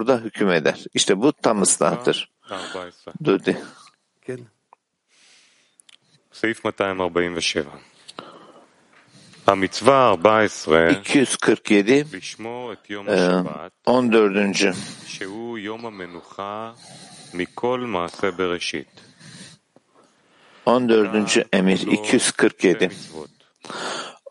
burada 0.00 0.17
hükmeder. 0.17 0.85
İşte 0.93 1.21
bu 1.21 1.33
tam 1.33 1.61
ıslahtır. 1.61 2.31
Dudi. 3.23 3.57
סעיף 6.31 6.65
247 6.65 7.69
המצווה 9.47 10.11
14 10.11 10.67
247 10.91 12.03
לשמור 12.13 12.73
את 12.73 12.89
יום 12.89 13.07
e, 13.07 13.11
השבת 13.11 13.71
14. 13.87 14.71
שהוא 15.05 15.57
יום 15.57 15.85
המנוחה 15.85 16.71
מכל 17.33 17.79
מעשה 17.79 18.31
בראשית. 18.31 19.01
14. 20.67 21.43
emir 21.53 21.87
247. 21.87 22.87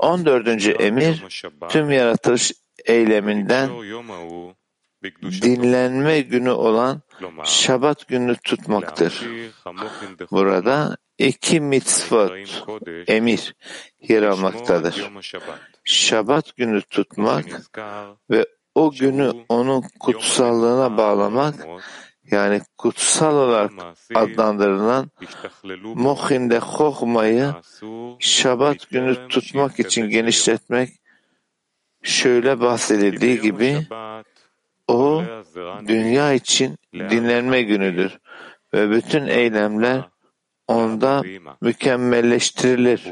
14. 0.02 0.72
emir 0.78 1.22
tüm 1.68 1.90
yaratılış 1.90 2.52
eyleminden 2.86 3.68
יום 3.84 4.10
ההוא 4.10 4.52
בקדושתו, 4.52 4.58
dinlenme 5.22 6.20
günü 6.20 6.50
olan 6.50 7.00
Şabat 7.44 8.08
günü 8.08 8.36
tutmaktır. 8.36 9.26
Burada 10.30 10.96
iki 11.18 11.60
mitzvot, 11.60 12.32
emir 13.06 13.54
yer 14.00 14.22
almaktadır. 14.22 15.10
Şabat 15.84 16.56
günü 16.56 16.82
tutmak 16.82 17.44
ve 18.30 18.46
o 18.74 18.90
günü 18.90 19.32
onun 19.48 19.84
kutsallığına 20.00 20.96
bağlamak 20.96 21.54
yani 22.30 22.60
kutsal 22.78 23.36
olarak 23.36 23.70
adlandırılan 24.14 25.10
Mohin'de 25.84 26.58
Hohma'yı 26.58 27.54
Şabat 28.18 28.90
günü 28.90 29.28
tutmak 29.28 29.80
için 29.80 30.10
genişletmek 30.10 30.90
şöyle 32.02 32.60
bahsedildiği 32.60 33.40
gibi 33.40 33.86
o 34.90 35.24
dünya 35.88 36.32
için 36.32 36.76
dinlenme 36.92 37.62
günüdür 37.62 38.18
ve 38.74 38.90
bütün 38.90 39.26
eylemler 39.26 40.08
onda 40.68 41.22
mükemmelleştirilir. 41.60 43.02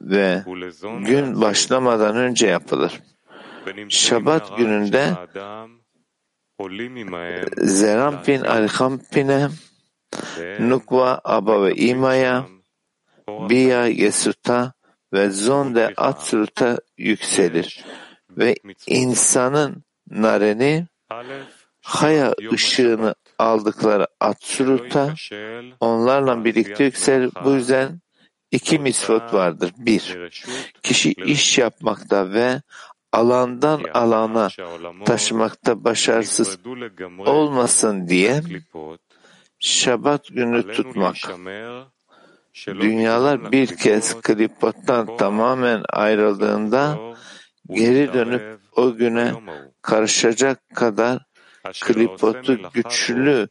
Ve 0.00 0.44
gün 1.00 1.40
başlamadan 1.40 2.16
önce 2.16 2.46
yapılır. 2.46 3.00
Şabat 3.88 4.56
gününde 4.56 5.12
Zerampin 7.56 8.40
Alhampine, 8.40 9.48
Nukva 10.60 11.20
Aba 11.24 11.62
ve 11.64 11.74
İma'ya, 11.74 12.46
Biya 13.28 13.86
Yesut'a 13.86 14.72
ve 15.12 15.30
Zonde 15.30 15.92
Atsurut'a 15.96 16.78
yükselir 16.98 17.84
ve 18.38 18.54
insanın 18.86 19.84
nareni 20.10 20.86
Haya 21.84 22.34
ışığını 22.52 23.14
aldıkları 23.38 24.06
Atsurut'a 24.20 25.14
onlarla 25.80 26.44
birlikte 26.44 26.84
yükselir. 26.84 27.30
Bu 27.44 27.50
yüzden 27.50 28.00
iki 28.50 28.78
misvot 28.78 29.34
vardır. 29.34 29.72
Bir, 29.78 30.30
kişi 30.82 31.12
iş 31.12 31.58
yapmakta 31.58 32.32
ve 32.32 32.62
alandan 33.12 33.82
alana 33.94 34.48
taşımakta 35.04 35.84
başarısız 35.84 36.58
olmasın 37.18 38.08
diye 38.08 38.40
Şabat 39.58 40.28
günü 40.28 40.72
tutmak. 40.72 41.16
Dünyalar 42.66 43.52
bir 43.52 43.76
kez 43.76 44.20
klipottan 44.20 45.16
tamamen 45.16 45.82
ayrıldığında 45.92 46.98
geri 47.70 48.12
dönüp 48.12 48.60
o 48.76 48.94
güne 48.94 49.32
karışacak 49.82 50.60
kadar 50.74 51.26
klipotu 51.80 52.58
güçlü 52.72 53.48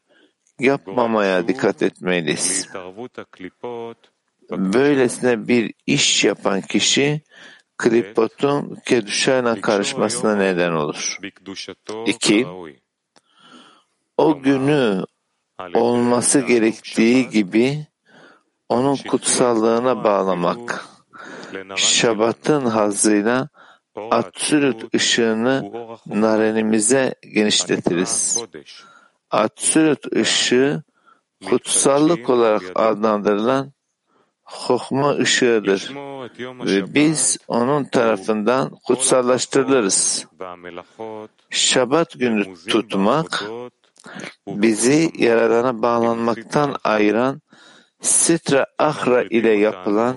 yapmamaya 0.58 1.48
dikkat 1.48 1.82
etmeliyiz. 1.82 2.68
Böylesine 4.50 5.48
bir 5.48 5.74
iş 5.86 6.24
yapan 6.24 6.60
kişi 6.60 7.22
klipotun 7.78 8.76
keduşayla 8.84 9.60
karışmasına 9.60 10.36
neden 10.36 10.72
olur. 10.72 11.18
İki, 12.06 12.46
o 14.16 14.42
günü 14.42 15.04
olması 15.74 16.40
gerektiği 16.40 17.30
gibi 17.30 17.86
onun 18.68 18.96
kutsallığına 18.96 20.04
bağlamak. 20.04 20.84
Şabat'ın 21.76 22.66
hazıyla 22.66 23.48
Atsürüt 23.96 24.94
ışığını 24.94 25.72
narenimize 26.06 27.14
genişletiriz. 27.34 28.44
Atsürüt 29.30 30.12
ışığı 30.16 30.82
kutsallık 31.44 32.30
olarak 32.30 32.62
adlandırılan 32.74 33.72
hokma 34.44 35.14
ışığıdır 35.14 35.92
ve 36.40 36.94
biz 36.94 37.38
onun 37.48 37.84
tarafından 37.84 38.70
kutsallaştırılırız. 38.86 40.26
Şabat 41.50 42.12
günü 42.12 42.54
tutmak 42.68 43.44
bizi 44.48 45.12
Yaradan'a 45.18 45.82
bağlanmaktan 45.82 46.76
ayıran 46.84 47.42
Sitra 48.00 48.66
Ahra 48.78 49.22
ile 49.22 49.50
yapılan 49.50 50.16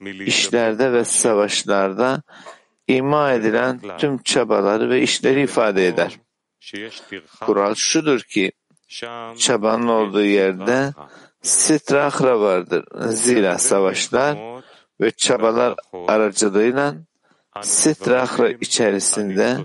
işlerde 0.00 0.92
ve 0.92 1.04
savaşlarda 1.04 2.22
ima 2.88 3.32
edilen 3.32 3.80
tüm 3.98 4.18
çabaları 4.18 4.90
ve 4.90 5.02
işleri 5.02 5.42
ifade 5.42 5.86
eder. 5.86 6.18
Kural 7.40 7.74
şudur 7.74 8.20
ki 8.20 8.52
çabanın 9.38 9.88
olduğu 9.88 10.24
yerde 10.24 10.92
Sitra 11.42 12.04
Ahra 12.04 12.40
vardır. 12.40 12.84
Zira 13.08 13.58
savaşlar 13.58 14.38
ve 15.00 15.10
çabalar 15.10 15.74
aracılığıyla 16.08 16.94
Sitra 17.62 18.22
Ahra 18.22 18.50
içerisinde 18.50 19.56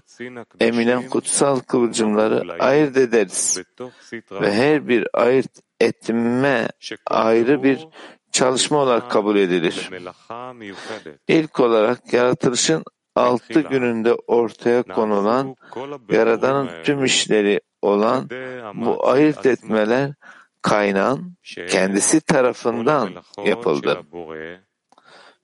eminen 0.59 1.09
kutsal 1.09 1.59
kıvılcımları 1.59 2.63
ayırt 2.63 2.97
ederiz. 2.97 3.61
Ve 4.31 4.53
her 4.53 4.87
bir 4.87 5.07
ayırt 5.13 5.51
etme 5.79 6.67
ayrı 7.05 7.63
bir 7.63 7.87
çalışma 8.31 8.77
olarak 8.77 9.11
kabul 9.11 9.35
edilir. 9.35 9.89
İlk 11.27 11.59
olarak 11.59 12.13
yaratılışın 12.13 12.83
altı 13.15 13.61
gününde 13.61 14.13
ortaya 14.13 14.83
konulan 14.83 15.55
Yaradan'ın 16.09 16.83
tüm 16.83 17.05
işleri 17.05 17.61
olan 17.81 18.29
bu 18.73 19.07
ayırt 19.07 19.45
etmeler 19.45 20.13
kaynağın 20.61 21.37
kendisi 21.69 22.21
tarafından 22.21 23.09
yapıldı. 23.45 24.01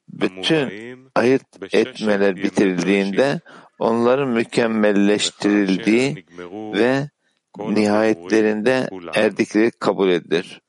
Bütün 0.10 0.70
ayırt 1.16 1.74
etmeler 1.74 2.36
bitirildiğinde 2.36 3.40
onların 3.80 4.30
mükemmelleştirildiği 4.30 6.26
ve 6.50 7.10
nihayetlerinde 7.58 8.90
erdikleri 9.16 9.72
kabul 9.72 10.10
edilir. 10.10 10.62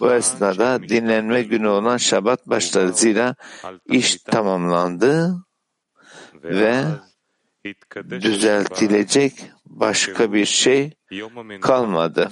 Bu 0.00 0.12
esnada 0.12 0.82
dinlenme 0.82 1.42
günü 1.42 1.68
olan 1.68 1.96
Şabat 1.96 2.46
başlar. 2.46 2.86
Zira 2.86 3.34
iş 3.86 4.16
tamamlandı 4.16 5.34
ve 6.44 6.84
düzeltilecek 8.20 9.32
başka 9.66 10.32
bir 10.32 10.44
şey 10.44 10.90
kalmadı. 11.60 12.30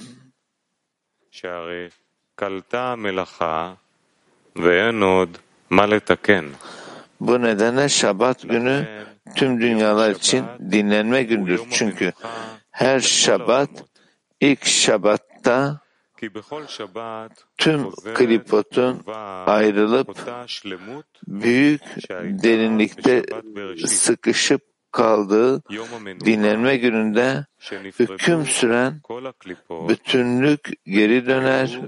Bu 7.19 7.41
nedenle 7.41 7.89
Şabat 7.89 8.41
günü 8.41 9.05
tüm 9.35 9.61
dünyalar 9.61 10.11
için 10.11 10.45
dinlenme 10.71 11.23
gündür. 11.23 11.61
Çünkü 11.71 12.13
her 12.71 12.99
Şabat 12.99 13.69
ilk 14.41 14.65
Şabat'ta 14.65 15.79
tüm 17.57 17.91
klipotun 17.91 19.03
ayrılıp 19.45 20.17
büyük 21.27 21.81
derinlikte 22.43 23.25
sıkışıp 23.85 24.61
kaldığı 24.91 25.63
dinlenme 26.25 26.77
gününde 26.77 27.45
hüküm 27.99 28.45
süren 28.45 29.01
bütünlük 29.89 30.69
geri 30.85 31.25
döner 31.25 31.81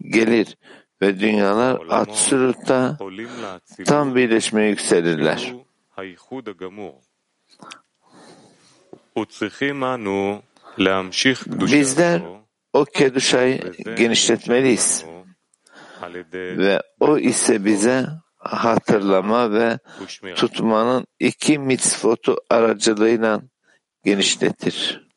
gelir 0.00 0.56
ve 1.02 1.20
dünyalar 1.20 1.80
Atsurut'ta 1.90 2.98
tam 3.86 4.14
birleşmeye 4.14 4.70
yükselirler. 4.70 5.54
Bizler 11.46 12.22
o 12.74 12.84
Keduşa'yı 12.84 13.72
genişletmeliyiz. 13.96 15.04
Ve 16.34 16.82
o 17.00 17.18
ise 17.18 17.64
bize 17.64 18.06
hatırlama 18.38 19.52
ve 19.52 19.78
tutmanın 20.34 21.06
iki 21.20 21.58
mitzvotu 21.58 22.36
aracılığıyla 22.50 23.42
genişletir. 24.04 25.08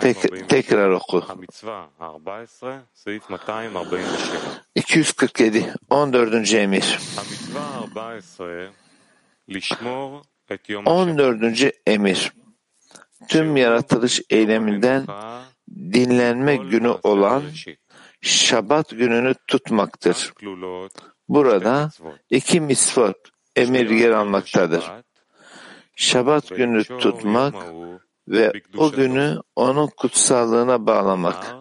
Tek, 0.00 0.48
tekrar 0.48 0.90
oku. 0.90 1.24
247, 4.74 5.74
14. 5.90 6.54
emir. 6.54 6.98
14. 10.86 11.72
emir. 11.86 12.32
Tüm 13.28 13.56
yaratılış 13.56 14.20
eyleminden 14.30 15.06
dinlenme 15.70 16.56
günü 16.56 16.88
olan 17.02 17.42
Şabat 18.20 18.90
gününü 18.90 19.34
tutmaktır. 19.48 20.32
Burada 21.28 21.90
iki 22.30 22.60
misvot 22.60 23.16
emir 23.56 23.90
yer 23.90 24.10
almaktadır. 24.10 24.84
Şabat 25.96 26.48
günü 26.48 26.84
tutmak 26.84 27.54
ve 28.28 28.52
o 28.76 28.90
günü 28.90 29.38
onun 29.56 29.86
kutsallığına 29.86 30.86
bağlamak. 30.86 31.54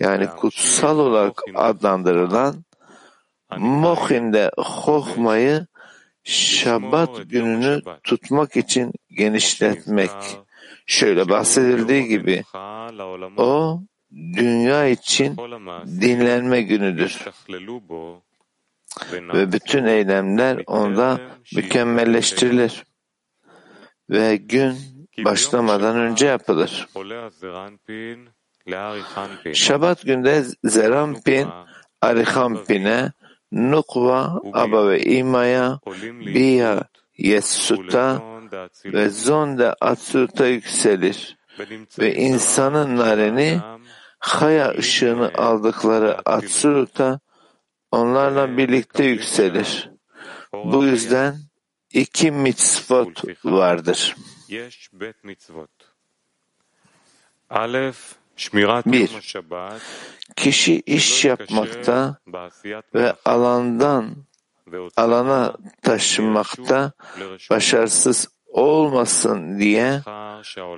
Yani 0.00 0.26
kutsal 0.26 0.98
olarak 0.98 1.40
adlandırılan 1.54 2.64
Mohin'de 3.56 4.50
Hohma'yı 4.56 5.66
Şabat 6.24 7.30
gününü 7.30 7.82
tutmak 8.04 8.56
için 8.56 8.92
genişletmek 9.10 10.10
Şöyle 10.88 11.28
bahsedildiği 11.28 12.04
gibi 12.08 12.44
o 13.36 13.80
dünya 14.12 14.86
için 14.86 15.36
dinlenme 16.00 16.62
günüdür. 16.62 17.18
ve 19.12 19.52
bütün 19.52 19.84
eylemler 19.84 20.62
onda 20.66 21.20
mükemmelleştirilir. 21.56 22.84
Ve 24.10 24.36
gün 24.36 24.76
başlamadan 25.18 25.96
önce 25.96 26.26
yapılır. 26.26 26.88
Şabat 29.54 30.02
günde 30.02 30.44
Zerampin, 30.64 31.48
Arihampin'e, 32.00 33.12
Nukva, 33.52 34.40
Aba 34.52 34.88
ve 34.88 35.04
İma'ya, 35.04 35.80
Biya, 36.34 36.84
Yesut'a 37.18 38.37
ve 38.84 39.08
zonda 39.08 39.76
atsuta 39.80 40.46
yükselir. 40.46 41.38
Ve 41.98 42.14
insanın 42.14 42.96
nareni 42.96 43.60
haya 44.18 44.70
ışığını 44.70 45.32
aldıkları 45.34 46.18
atsuta 46.28 47.20
onlarla 47.92 48.56
birlikte 48.56 49.04
yükselir. 49.04 49.90
Bu 50.52 50.84
yüzden 50.84 51.36
iki 51.92 52.30
mitzvot 52.30 53.24
vardır. 53.44 54.16
Bir, 58.86 59.10
kişi 60.36 60.80
iş 60.86 61.24
yapmakta 61.24 62.16
ve 62.94 63.14
alandan 63.24 64.16
alana 64.96 65.56
taşınmakta 65.82 66.92
başarısız 67.50 68.28
olmasın 68.48 69.58
diye 69.58 70.00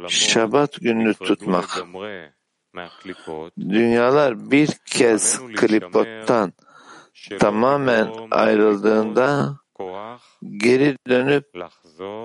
Şabat 0.08 0.80
gününü 0.80 1.14
tutmak. 1.14 1.84
Dünyalar 3.60 4.50
bir 4.50 4.68
kez 4.86 5.40
klipottan 5.56 6.52
tamamen 7.38 8.12
ayrıldığında 8.30 9.56
geri 10.42 10.96
dönüp 11.08 11.44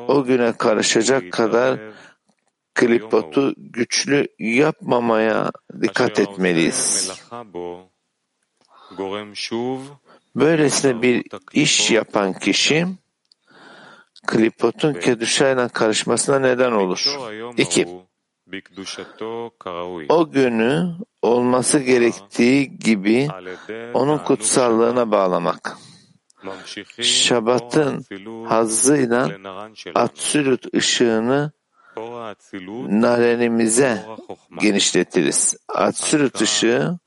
o 0.08 0.24
güne 0.24 0.58
karışacak 0.58 1.32
kadar 1.32 1.80
klipotu 2.76 3.54
güçlü 3.58 4.28
yapmamaya 4.40 5.52
dikkat 5.82 6.20
etmeliyiz. 6.20 7.12
Böylesine 10.36 11.02
bir 11.02 11.24
iş 11.54 11.92
yapan 11.92 12.34
kişi 12.34 12.88
klipotun 14.28 14.94
keduşayla 14.94 15.70
karışmasına 15.70 16.40
neden 16.40 16.72
olur. 16.72 17.18
İki, 17.58 17.88
o 20.10 20.32
günü 20.32 20.96
olması 21.22 21.80
gerektiği 21.80 22.80
gibi 22.80 23.28
onun 23.94 24.18
kutsallığına 24.18 25.12
bağlamak. 25.12 25.78
Şabat'ın 27.02 28.06
hazzıyla 28.48 29.30
Atsilut 29.96 30.74
ışığını 30.76 31.52
narenimize 32.88 34.06
genişletiriz. 34.60 35.58
Atsilut 35.70 36.42
ışığı 36.42 37.00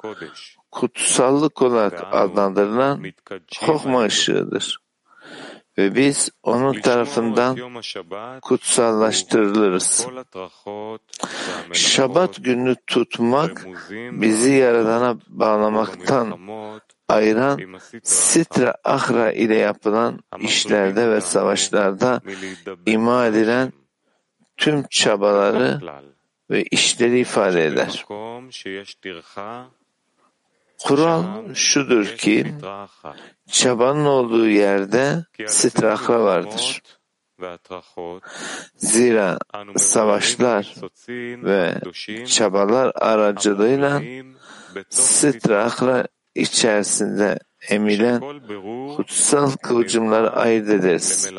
kutsallık 0.71 1.63
olarak 1.63 2.07
adlandırılan 2.13 3.05
Hohma 3.61 4.03
ışığıdır 4.03 4.88
ve 5.79 5.95
biz 5.95 6.31
onun 6.43 6.81
tarafından 6.81 7.59
kutsallaştırılırız. 8.43 10.07
Şabat 11.73 12.45
gününü 12.45 12.77
tutmak 12.87 13.67
bizi 14.13 14.51
Yaradan'a 14.51 15.19
bağlamaktan 15.29 16.39
ayıran 17.09 17.61
sitra 18.03 18.75
ahra 18.85 19.33
ile 19.33 19.57
yapılan 19.57 20.21
işlerde 20.41 21.11
ve 21.11 21.21
savaşlarda 21.21 22.21
ima 22.87 23.27
edilen 23.27 23.73
tüm 24.57 24.85
çabaları 24.91 25.81
ve 26.51 26.63
işleri 26.63 27.21
ifade 27.21 27.67
eder. 27.67 28.07
Kural 30.85 31.55
şudur 31.55 32.07
ki 32.07 32.55
çabanın 33.51 34.05
olduğu 34.05 34.49
yerde 34.49 35.25
sitrahva 35.47 36.25
vardır. 36.25 36.83
Zira 38.77 39.39
savaşlar 39.77 40.75
ve 41.45 41.75
çabalar 42.27 42.93
aracılığıyla 42.95 44.03
sitrahla 44.91 46.07
içerisinde 46.35 47.39
emilen 47.69 48.21
kutsal 48.97 49.51
kıvılcımları 49.51 50.31
ayırt 50.31 50.69
ederiz. 50.69 51.33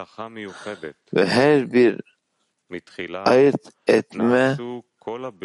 Ve 1.14 1.26
her 1.26 1.74
bir 1.74 2.02
ayırt 3.26 3.62
etme 3.88 4.58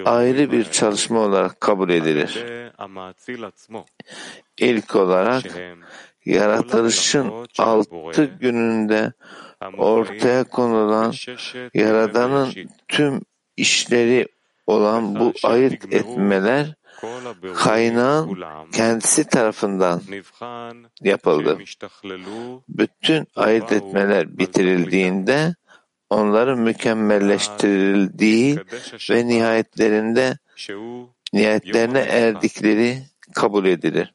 ayrı 0.04 0.52
bir 0.52 0.64
çalışma 0.64 1.20
olarak 1.20 1.60
kabul 1.60 1.90
edilir. 1.90 2.44
İlk 4.58 4.96
olarak 4.96 5.44
yaratılışın 6.24 7.32
altı 7.58 8.24
gününde 8.24 9.12
ortaya 9.78 10.44
konulan 10.44 11.14
Yaradan'ın 11.74 12.54
tüm 12.88 13.20
işleri 13.56 14.28
olan 14.66 15.20
bu 15.20 15.32
ayırt 15.44 15.94
etmeler 15.94 16.74
kaynağın 17.54 18.44
kendisi 18.72 19.24
tarafından 19.24 20.02
yapıldı. 21.02 21.58
Bütün 22.68 23.26
ayırt 23.36 23.72
etmeler 23.72 24.38
bitirildiğinde 24.38 25.54
onların 26.10 26.58
mükemmelleştirildiği 26.58 28.58
ve 29.10 29.26
nihayetlerinde 29.26 30.38
niyetlerine 31.32 32.00
erdikleri 32.00 33.02
kabul 33.34 33.66
edilir. 33.66 34.12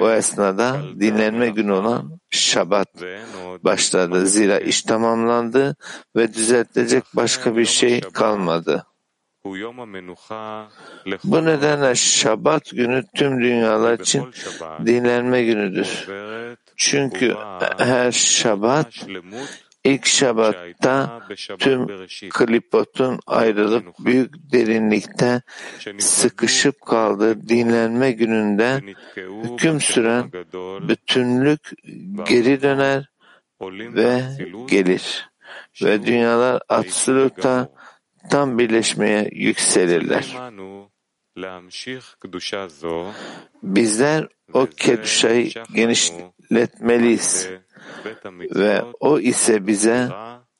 O 0.00 0.10
esnada 0.10 0.80
dinlenme 1.00 1.48
günü 1.48 1.72
olan 1.72 2.20
Şabat 2.30 2.88
başladı. 3.64 4.26
Zira 4.26 4.58
iş 4.58 4.82
tamamlandı 4.82 5.76
ve 6.16 6.34
düzeltilecek 6.34 7.04
başka 7.14 7.56
bir 7.56 7.66
şey 7.66 8.00
kalmadı. 8.00 8.86
Bu 11.24 11.44
nedenle 11.44 11.94
Şabat 11.94 12.70
günü 12.70 13.04
tüm 13.14 13.40
dünyalar 13.40 13.98
için 13.98 14.30
dinlenme 14.86 15.44
günüdür. 15.44 16.08
Çünkü 16.76 17.36
her 17.78 18.12
Şabat 18.12 19.06
ilk 19.84 20.06
Şabat'ta 20.06 21.20
tüm 21.58 21.86
klipotun 22.30 23.20
ayrılıp 23.26 23.86
büyük 23.98 24.52
derinlikte 24.52 25.42
sıkışıp 25.98 26.80
kaldığı 26.80 27.48
dinlenme 27.48 28.12
gününde 28.12 28.80
hüküm 29.16 29.80
süren 29.80 30.32
bütünlük 30.88 31.70
geri 32.28 32.62
döner 32.62 33.10
ve 33.70 34.22
gelir. 34.70 35.32
Ve 35.82 36.06
dünyalar 36.06 36.62
absoluta 36.68 37.72
tam 38.30 38.58
birleşmeye 38.58 39.28
yükselirler. 39.32 40.36
Bizler 43.62 44.28
o 44.52 44.66
keduşayı 44.66 45.52
genişletmeliyiz. 45.74 47.48
ve 48.54 48.82
o 49.00 49.18
ise 49.18 49.66
bize 49.66 50.08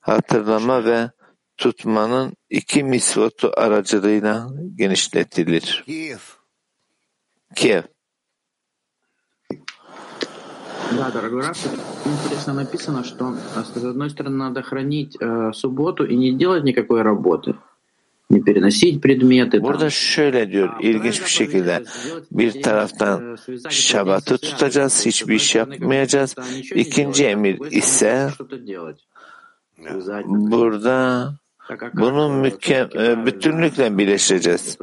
hatırlama 0.01 0.85
ve 0.85 1.11
tutmanın 1.57 2.37
iki 2.51 2.85
misvotu 2.85 3.51
aracılığıyla 3.57 4.49
genişletilir. 4.77 5.85
Kiev. 7.55 7.83
Да, 10.97 11.11
дорогой 11.11 11.43
Раф, 11.43 11.57
интересно 12.05 12.53
написано, 12.53 13.03
что 13.03 13.35
с 13.35 13.77
одной 13.77 14.11
стороны 14.11 14.37
надо 14.37 14.63
хранить 14.63 15.17
э, 15.19 15.53
субботу 15.55 16.05
и 16.05 16.15
не 16.17 16.33
делать 16.33 16.65
никакой 16.65 17.01
работы, 17.03 17.55
Burada 19.63 19.91
şöyle 19.91 20.53
diyor 20.53 20.71
ilginç 20.81 21.21
bir 21.21 21.31
şekilde 21.31 21.83
bir 22.33 22.63
taraftan 22.63 23.37
Şabat'ı 23.71 24.39
tutacağız, 24.39 25.07
hiçbir 25.07 25.35
iş 25.35 25.55
yapmayacağız. 25.55 26.35
İkinci 26.75 27.25
emir 27.27 27.59
ise 27.71 28.29
burada 30.25 31.33
bunu 31.95 32.43
mükem- 32.47 33.03
e, 33.03 33.27
bütünlükle 33.27 33.99
birleştireceğiz. 33.99 34.79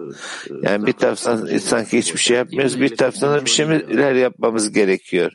Yani 0.61 0.85
bir 0.85 0.93
taraftan 0.93 1.57
sanki 1.57 1.97
hiçbir 1.97 2.19
şey 2.19 2.37
yapmıyoruz, 2.37 2.81
bir 2.81 2.95
taraftan 2.95 3.33
da 3.33 3.45
bir 3.45 3.49
şeyler 3.49 4.13
yapmamız 4.13 4.71
gerekiyor. 4.71 5.31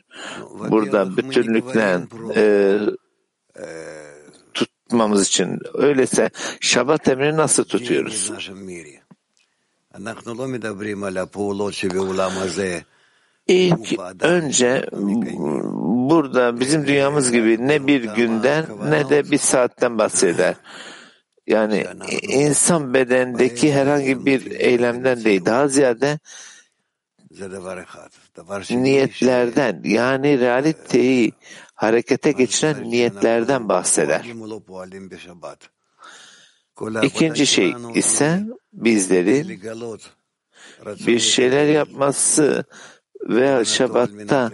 Burada 0.69 1.17
bütünlükle 1.17 1.99
e, 2.35 2.77
tutmamız 4.85 5.27
için. 5.27 5.59
Öyleyse 5.73 6.29
Şabat 6.59 7.07
emrini 7.07 7.37
nasıl 7.37 7.63
tutuyoruz? 7.63 8.31
İlk 13.47 13.99
önce 14.19 14.85
burada 16.09 16.59
bizim 16.59 16.87
dünyamız 16.87 17.31
gibi 17.31 17.67
ne 17.67 17.87
bir 17.87 18.03
günden 18.03 18.65
ne 18.89 19.09
de 19.09 19.31
bir 19.31 19.37
saatten 19.37 19.97
bahseder. 19.97 20.55
Yani 21.47 21.85
insan 22.21 22.93
bedendeki 22.93 23.73
herhangi 23.73 24.25
bir 24.25 24.51
eylemden 24.51 25.23
değil. 25.23 25.45
Daha 25.45 25.67
ziyade 25.67 26.19
niyetlerden 28.69 29.81
yani 29.83 30.39
realiteyi 30.39 31.31
harekete 31.75 32.31
geçiren 32.31 32.89
niyetlerden 32.89 33.69
bahseder. 33.69 34.25
İkinci 37.03 37.47
şey 37.47 37.73
ise 37.95 38.43
bizlerin 38.73 39.61
bir 41.07 41.19
şeyler 41.19 41.65
yapması 41.65 42.65
ve 43.29 43.65
Şabat'ta 43.65 44.51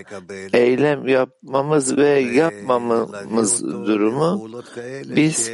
eylem 0.53 1.07
yapmamız 1.07 1.97
ve 1.97 2.09
yapmamamız 2.19 3.63
durumu 3.63 4.61
biz 5.05 5.51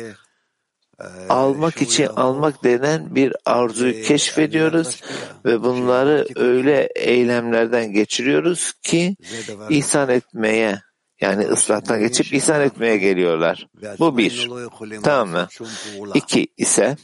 almak 1.29 1.81
için 1.81 2.05
almak 2.05 2.63
denen 2.63 3.15
bir 3.15 3.33
arzuyu 3.45 4.01
keşfediyoruz 4.01 5.01
ve 5.45 5.63
bunları 5.63 6.27
öyle 6.35 6.89
eylemlerden 6.95 7.93
geçiriyoruz 7.93 8.73
ki 8.73 9.15
ihsan 9.69 10.09
etmeye 10.09 10.81
yani 11.21 11.47
ıslahtan 11.47 11.99
geçip 11.99 12.33
ihsan 12.33 12.61
etmeye 12.61 12.97
geliyorlar. 12.97 13.67
Bu 13.99 14.17
bir. 14.17 14.49
Tamam 15.03 15.29
mı? 15.29 15.47
İki 16.13 16.47
ise 16.57 16.97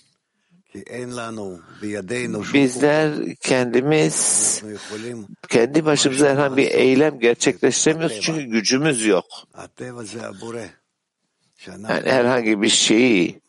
bizler 2.54 3.14
kendimiz 3.42 4.64
kendi 5.50 5.86
başımıza 5.86 6.30
herhangi 6.30 6.58
bir 6.58 6.72
eylem 6.72 7.20
gerçekleştiremiyoruz 7.20 8.20
çünkü 8.22 8.44
gücümüz 8.44 9.06
yok. 9.06 9.26
Yani 11.68 11.88
herhangi 11.88 12.62
bir 12.62 12.70
şeyi 12.70 13.42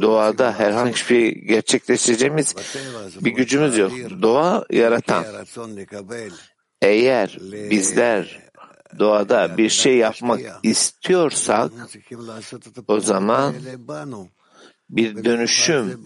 doğada 0.00 0.58
herhangi 0.58 0.92
bir 0.92 0.98
şey 0.98 1.34
gerçekleştireceğimiz 1.34 2.54
bir 3.20 3.30
gücümüz 3.30 3.78
yok. 3.78 3.92
Doğa 4.22 4.64
yaratan. 4.70 5.24
Eğer 6.82 7.38
bizler 7.70 8.44
doğada 8.98 9.56
bir 9.56 9.68
şey 9.68 9.96
yapmak 9.96 10.40
istiyorsak 10.62 11.72
o 12.88 13.00
zaman 13.00 13.54
bir 14.90 15.24
dönüşüm 15.24 16.04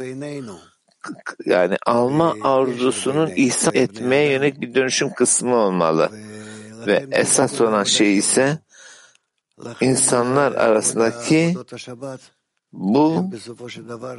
yani 1.47 1.77
alma 1.87 2.35
arzusunun 2.43 3.31
ihsan 3.37 3.75
etmeye 3.75 4.33
yönelik 4.33 4.61
bir 4.61 4.75
dönüşüm 4.75 5.15
kısmı 5.15 5.57
olmalı. 5.57 6.11
Ve 6.87 7.07
esas 7.11 7.61
olan 7.61 7.85
şey 7.85 8.19
ise 8.19 8.59
insanlar 9.81 10.53
arasındaki 10.53 11.55
bu 12.73 13.31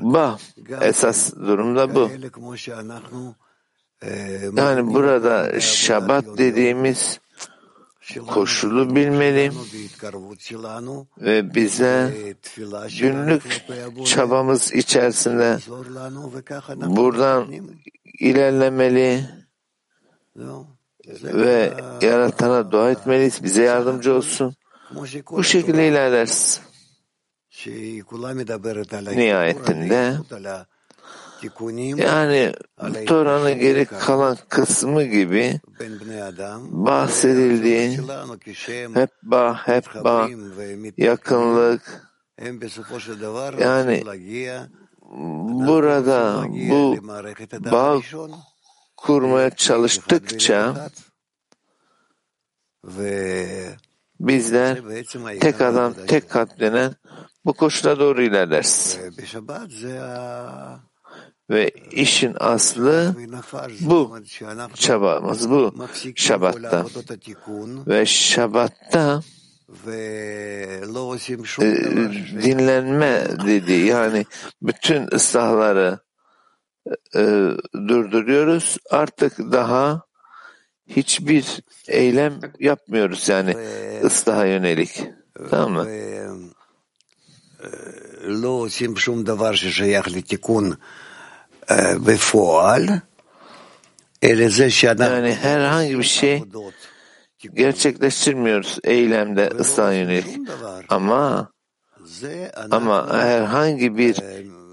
bah 0.02 0.40
esas 0.82 1.34
durumda 1.34 1.96
bu. 1.96 2.10
Yani 4.58 4.94
burada 4.94 5.60
şabat 5.60 6.26
dediğimiz 6.38 7.20
koşulu 8.18 8.96
bilmeli 8.96 9.52
ve 11.18 11.56
bize 11.56 12.14
günlük 13.00 13.66
çabamız 14.06 14.74
içerisinde 14.74 15.60
buradan 16.96 17.54
ilerlemeli 18.20 19.26
ve 21.24 21.74
yaratana 22.02 22.72
dua 22.72 22.92
etmeliyiz. 22.92 23.44
Bize 23.44 23.64
yardımcı 23.64 24.14
olsun. 24.14 24.56
Bu 25.32 25.44
şekilde 25.44 25.88
ilerleriz. 25.88 26.62
Nihayetinde 29.16 30.18
yani 31.98 32.54
Tora'nın 33.06 33.60
geri 33.60 33.86
kalan 33.86 34.38
kısmı 34.50 35.04
gibi 35.04 35.60
bahsedildiği 36.72 38.00
hep 38.94 39.10
bağ, 39.24 39.68
hep 39.68 39.86
bağ, 40.04 40.30
yakınlık, 40.98 42.12
yani 43.60 44.04
burada 45.68 46.44
bu 46.70 46.98
bağ 47.72 48.00
kurmaya 48.98 49.50
çalıştıkça 49.50 50.90
bizler 54.20 54.82
tek 55.40 55.62
adam, 55.62 55.94
tek 56.08 56.30
kalp 56.30 56.60
denen 56.60 56.96
bu 57.46 57.54
koşula 57.54 58.00
doğru 58.00 58.22
ilerleriz. 58.22 59.00
Ve 61.51 61.71
işin 61.93 62.37
aslı 62.41 63.17
bu 63.81 64.19
çabamız 64.75 65.51
bu 65.51 65.75
Şabat'ta. 66.15 66.87
Ve 67.87 68.07
Şabat'ta 68.07 69.23
e, 69.87 70.81
dinlenme 72.43 73.27
dedi 73.47 73.73
yani 73.73 74.27
bütün 74.63 75.09
ıslahları 75.15 75.99
e, 77.15 77.51
durduruyoruz. 77.75 78.77
Artık 78.91 79.39
daha 79.39 80.03
hiçbir 80.87 81.61
eylem 81.89 82.41
yapmıyoruz 82.61 83.29
yani 83.29 83.57
ıslaha 84.05 84.45
yönelik. 84.45 85.05
Tamam 85.51 85.73
mı? 85.73 85.87
לא 88.25 88.49
עושים 88.49 88.97
שום 88.97 89.25
דבר 89.25 89.55
ששייך 89.55 90.09
לתיקון 90.09 90.75
yani 95.12 95.34
herhangi 95.34 96.00
bir 96.00 96.04
şey 96.04 96.44
gerçekleştirmiyoruz 97.54 98.80
eylemde 98.84 99.50
ıslah 99.60 99.94
yönelik. 99.94 100.38
Ama 100.90 101.52
ama 102.72 103.14
herhangi 103.14 103.98
bir 103.98 104.18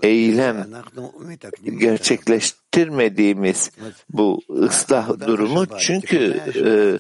eylem 0.03 0.67
gerçekleştirmediğimiz 1.79 3.71
bu 4.09 4.41
ıslah 4.51 5.21
durumu 5.27 5.67
çünkü 5.79 6.41
e, 6.67 6.99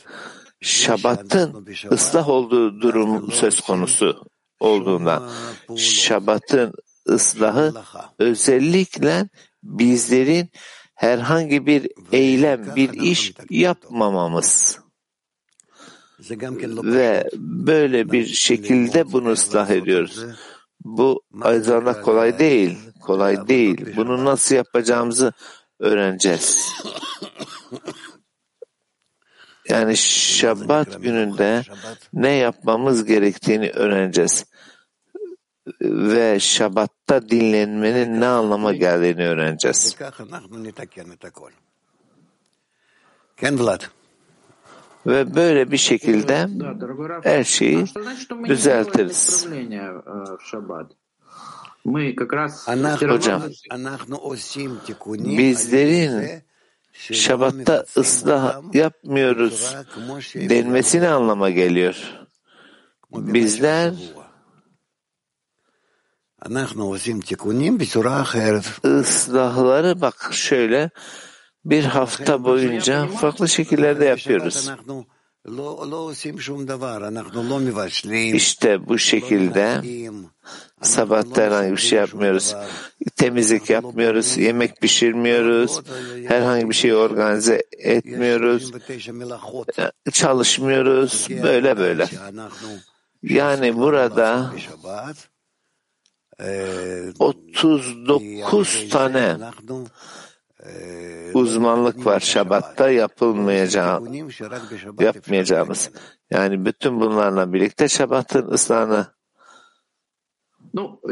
Şabat'ın 0.61 1.67
ıslah 1.93 2.29
olduğu 2.29 2.81
durum 2.81 3.33
söz 3.33 3.61
konusu 3.61 4.25
olduğundan 4.61 5.31
Şabat'ın 5.76 6.73
ıslahı 7.09 7.75
özellikle 8.19 9.29
bizlerin 9.66 10.50
herhangi 10.94 11.66
bir 11.66 11.88
eylem, 12.12 12.76
bir 12.76 12.92
iş 12.92 13.32
yapmamamız 13.50 14.78
ve 16.85 17.28
böyle 17.35 18.12
bir 18.12 18.26
şekilde 18.26 19.12
bunu 19.12 19.30
ıslah 19.30 19.70
ediyoruz. 19.70 20.25
Bu 20.85 21.23
aynı 21.40 21.64
zamanda 21.64 22.00
kolay 22.00 22.38
değil, 22.38 22.78
kolay 23.00 23.49
değil. 23.49 23.96
Bunu 23.96 24.25
nasıl 24.25 24.54
yapacağımızı 24.54 25.32
öğreneceğiz. 25.78 26.73
Yani 29.68 29.96
Şabat 29.96 31.02
gününde 31.02 31.62
ne 32.12 32.32
yapmamız 32.32 33.04
gerektiğini 33.04 33.70
öğreneceğiz 33.70 34.44
ve 35.80 36.40
Şabat'ta 36.40 37.28
dinlenmenin 37.28 38.20
ne 38.20 38.26
anlama 38.26 38.73
geldiğini 38.73 39.28
öğreneceğiz. 39.28 39.96
Ken 43.37 43.58
Vlad. 43.58 43.80
Ve 45.06 45.35
böyle 45.35 45.70
bir 45.70 45.76
şekilde 45.76 46.49
her 47.23 47.44
şeyi 47.44 47.85
düzeltiriz. 48.44 49.46
Hocam, 53.08 53.42
bizlerin 55.14 56.42
Şabat'ta 56.92 57.85
ıslah 57.96 58.75
yapmıyoruz 58.75 59.76
denmesini 60.35 61.08
anlama 61.08 61.50
geliyor. 61.50 61.96
Bizler 63.12 63.94
ıslahları 68.85 70.00
bak 70.00 70.28
şöyle 70.33 70.90
bir 71.64 71.85
hafta 71.85 72.45
boyunca 72.45 73.07
farklı 73.07 73.49
şekillerde 73.49 74.05
yapıyoruz. 74.05 74.71
İşte 78.35 78.88
bu 78.88 78.99
şekilde 78.99 79.83
sabahta 80.83 81.43
herhangi 81.43 81.73
bir 81.73 81.76
şey 81.81 81.99
yapmıyoruz. 81.99 82.55
Temizlik 83.16 83.71
yapmıyoruz, 83.71 84.37
yemek 84.37 84.81
pişirmiyoruz, 84.81 85.81
herhangi 86.28 86.69
bir 86.69 86.75
şey 86.75 86.95
organize 86.95 87.62
etmiyoruz, 87.78 88.73
çalışmıyoruz, 90.12 91.26
böyle 91.43 91.78
böyle. 91.78 92.07
Yani 93.23 93.76
burada 93.76 94.52
39 97.19 98.88
tane 98.90 99.37
uzmanlık 101.35 102.07
var 102.07 102.21
Şabat'ta 102.21 102.90
yapılmayacağım, 102.90 104.14
yapmayacağımız. 105.00 105.90
Yani 106.31 106.64
bütün 106.64 107.00
bunlarla 107.00 107.52
birlikte 107.52 107.88
Şabat'ın 107.88 108.50
ıslahını 108.50 109.07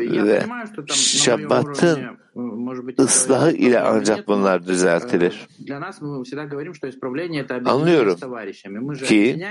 ve 0.02 0.42
Şabat'ın 0.94 2.18
ıslahı 2.98 3.50
ile 3.50 3.80
ancak 3.80 4.28
bunlar 4.28 4.66
düzeltilir. 4.66 5.48
Anlıyorum 7.64 8.16
ki 9.04 9.46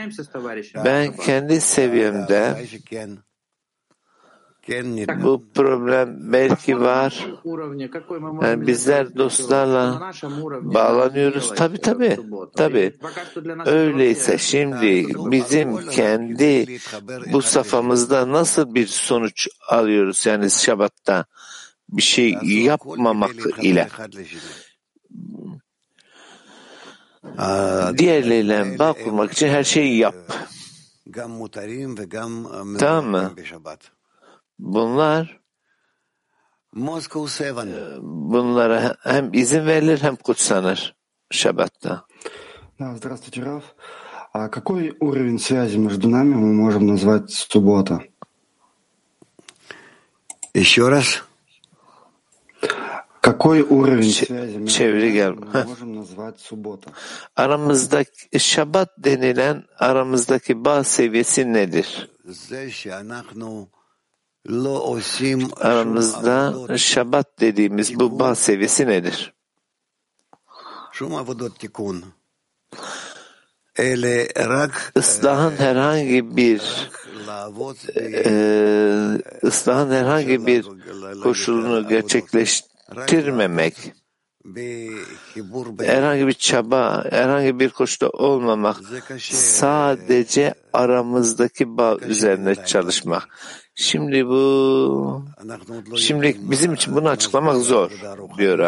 ben 0.85 1.15
kendi 1.15 1.61
seviyemde 1.61 2.65
bu 5.23 5.45
problem 5.53 6.33
belki 6.33 6.79
var. 6.79 7.27
Yani 8.41 8.67
bizler 8.67 9.15
dostlarla 9.15 10.11
bağlanıyoruz. 10.61 11.55
Tabi 11.55 11.77
tabi 11.77 12.17
tabi. 12.55 12.93
Öyleyse 13.65 14.37
şimdi 14.37 15.05
bizim 15.31 15.89
kendi 15.89 16.77
bu 17.33 17.41
safhamızda 17.41 18.31
nasıl 18.31 18.75
bir 18.75 18.87
sonuç 18.87 19.47
alıyoruz 19.69 20.25
yani 20.25 20.51
Şabat'ta 20.51 21.25
bir 21.89 22.01
şey 22.01 22.37
yapmamak 22.43 23.35
ile 23.61 23.87
diğerleriyle 27.97 28.79
bağ 28.79 28.93
kurmak 28.93 29.31
için 29.31 29.47
her 29.47 29.63
şeyi 29.63 29.97
yap. 29.97 30.15
Tamam 32.79 33.05
mı? 33.11 33.33
Bunlar 34.59 35.41
bunlara 38.01 38.95
hem 39.03 39.33
izin 39.33 39.65
verilir 39.65 40.01
hem 40.01 40.15
kutsanır 40.15 40.95
Şabat'ta. 41.31 42.05
Здравствуйте, 42.79 43.41
Раф. 43.41 43.63
А 44.33 44.49
какой 44.49 44.97
уровень 44.99 45.37
связи 45.37 45.77
между 45.77 46.09
нами 46.09 46.33
мы 46.33 46.53
можем 46.53 46.87
назвать 46.87 47.29
суббота? 47.31 48.01
Еще 50.55 50.89
раз. 50.89 51.23
Какой 53.21 53.61
уровень 53.61 54.11
связи 54.11 54.57
мы 54.57 55.63
можем 55.65 55.93
назвать 55.95 56.39
суббота? 56.39 56.91
Aramızdaki 57.35 58.39
Şabat 58.39 58.89
denilen 58.97 59.63
aramızdaki 59.79 60.65
bağ 60.65 60.83
seviyesi 60.83 61.53
nedir? 61.53 62.09
aramızda 65.61 66.53
Şabat 66.77 67.39
dediğimiz 67.39 67.99
bu 67.99 68.19
bağ 68.19 68.35
seviyesi 68.35 68.87
nedir? 68.87 69.33
Islahın 74.95 75.57
herhangi 75.57 76.37
bir 76.37 76.61
e, 77.95 79.21
ıslahın 79.43 79.91
herhangi 79.91 80.45
bir 80.45 80.65
koşulunu 81.23 81.89
gerçekleştirmemek 81.89 83.93
herhangi 85.85 86.27
bir 86.27 86.33
çaba, 86.33 87.05
herhangi 87.09 87.59
bir 87.59 87.69
koşulda 87.69 88.09
olmamak, 88.09 88.77
sadece 89.31 90.53
aramızdaki 90.73 91.77
bağ 91.77 91.97
üzerine 92.01 92.55
çalışmak. 92.55 93.27
Şimdi 93.75 94.27
bu, 94.27 95.25
şimdi 95.97 96.37
bizim 96.39 96.73
için 96.73 96.95
bunu 96.95 97.09
açıklamak 97.09 97.55
zor 97.55 97.91
diyor 98.37 98.59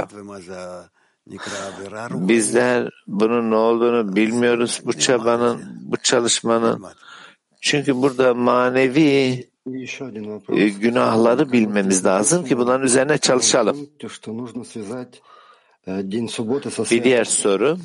Bizler 2.28 2.90
bunun 3.08 3.52
ne 3.52 3.56
olduğunu 3.56 4.16
bilmiyoruz 4.16 4.82
bu 4.86 4.94
çabanın, 4.94 5.62
bu 5.82 5.98
çalışmanın. 5.98 6.84
Çünkü 7.62 7.96
burada 7.96 8.34
manevi 8.34 9.48
e, 10.50 10.70
günahları 10.70 11.52
bilmemiz 11.52 12.06
lazım 12.06 12.46
ki 12.46 12.58
bunların 12.58 12.86
üzerine 12.86 13.18
çalışalım. 13.18 13.90
Bir 16.98 17.04
diğer 17.04 17.26
soru. 17.26 17.78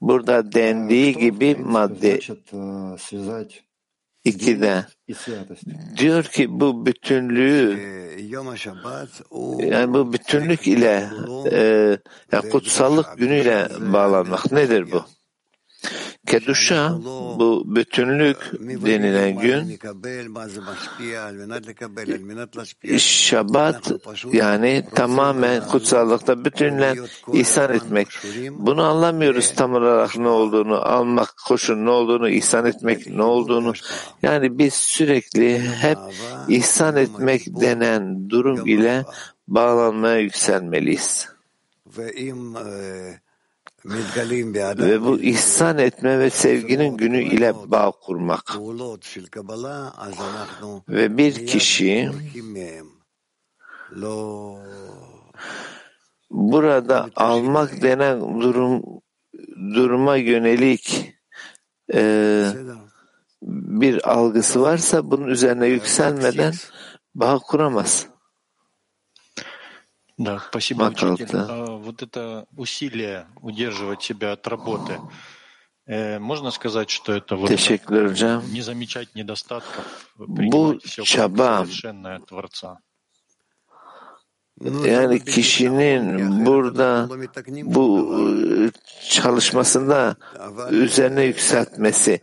Burada 0.00 0.52
dendiği 0.52 1.12
gibi 1.14 1.54
madde 1.56 2.18
2'de 4.26 4.86
diyor 5.96 6.24
ki 6.24 6.60
bu 6.60 6.86
bütünlüğü 6.86 7.80
yani 9.58 9.94
bu 9.94 10.12
bütünlük 10.12 10.66
ile 10.66 11.10
e, 11.52 11.58
yani 12.32 12.50
kutsallık 12.50 13.18
günüyle 13.18 13.68
bağlanmak 13.80 14.52
nedir 14.52 14.92
bu? 14.92 15.04
Keduşa 16.26 16.98
bu 17.38 17.64
bütünlük 17.66 18.36
denilen 18.60 19.40
gün 19.40 19.78
Şabat 22.98 23.92
yani 24.32 24.84
tamamen 24.94 25.68
kutsallıkta 25.68 26.44
bütünle 26.44 26.94
ihsan 27.32 27.72
etmek. 27.72 28.08
Bunu 28.50 28.82
anlamıyoruz 28.82 29.54
tam 29.54 29.74
olarak 29.74 30.18
ne 30.18 30.28
olduğunu, 30.28 30.76
almak 30.76 31.34
koşun 31.46 31.84
ne 31.86 31.90
olduğunu, 31.90 32.28
ihsan 32.28 32.66
etmek 32.66 33.06
ne 33.06 33.22
olduğunu. 33.22 33.72
Yani 34.22 34.58
biz 34.58 34.74
sürekli 34.74 35.60
hep 35.60 35.98
ihsan 36.48 36.96
etmek 36.96 37.46
denen 37.46 38.30
durum 38.30 38.66
ile 38.66 39.04
bağlanmaya 39.48 40.18
yükselmeliyiz. 40.18 41.28
Ve 41.98 42.10
e, 42.10 43.23
ve 44.86 45.02
bu 45.02 45.20
ihsan 45.20 45.78
etme 45.78 46.18
ve 46.18 46.30
sevginin 46.30 46.96
günü 46.96 47.22
ile 47.22 47.54
bağ 47.66 47.90
kurmak. 47.90 48.56
Ve 50.88 51.16
bir 51.18 51.46
kişi 51.46 52.10
burada 56.30 57.10
almak 57.16 57.82
denen 57.82 58.40
durum 58.40 58.82
duruma 59.74 60.16
yönelik 60.16 61.14
e, 61.94 62.46
bir 63.42 64.10
algısı 64.12 64.62
varsa 64.62 65.10
bunun 65.10 65.26
üzerine 65.26 65.66
yükselmeden 65.66 66.54
bağ 67.14 67.38
kuramaz. 67.38 68.13
Да, 70.16 70.38
спасибо, 70.48 70.84
Макал, 70.84 71.14
учитель. 71.14 71.32
да. 71.32 71.46
А, 71.48 71.66
Вот 71.76 72.02
это 72.02 72.46
усилие 72.56 73.26
удерживать 73.42 74.02
себя 74.02 74.32
от 74.32 74.46
работы, 74.46 75.00
э, 75.86 76.18
можно 76.20 76.50
сказать, 76.52 76.88
что 76.90 77.12
это 77.12 77.36
вот 77.36 77.50
Teşekkürler 77.50 78.12
hocam. 78.12 78.42
не 78.52 78.60
замечать 78.62 79.14
недостатков, 79.14 80.10
Bu 80.16 80.34
принимать 80.36 80.84
все 80.84 81.02
как 81.02 81.08
çaba 81.08 81.64
совершенное 81.64 82.20
Творца? 82.20 82.78
Yani 84.62 85.24
kişinin 85.24 86.46
burada 86.46 87.08
bu 87.64 88.16
e, 88.18 88.70
çalışmasında 89.08 90.16
üzerine 90.70 91.24
yükseltmesi. 91.24 92.20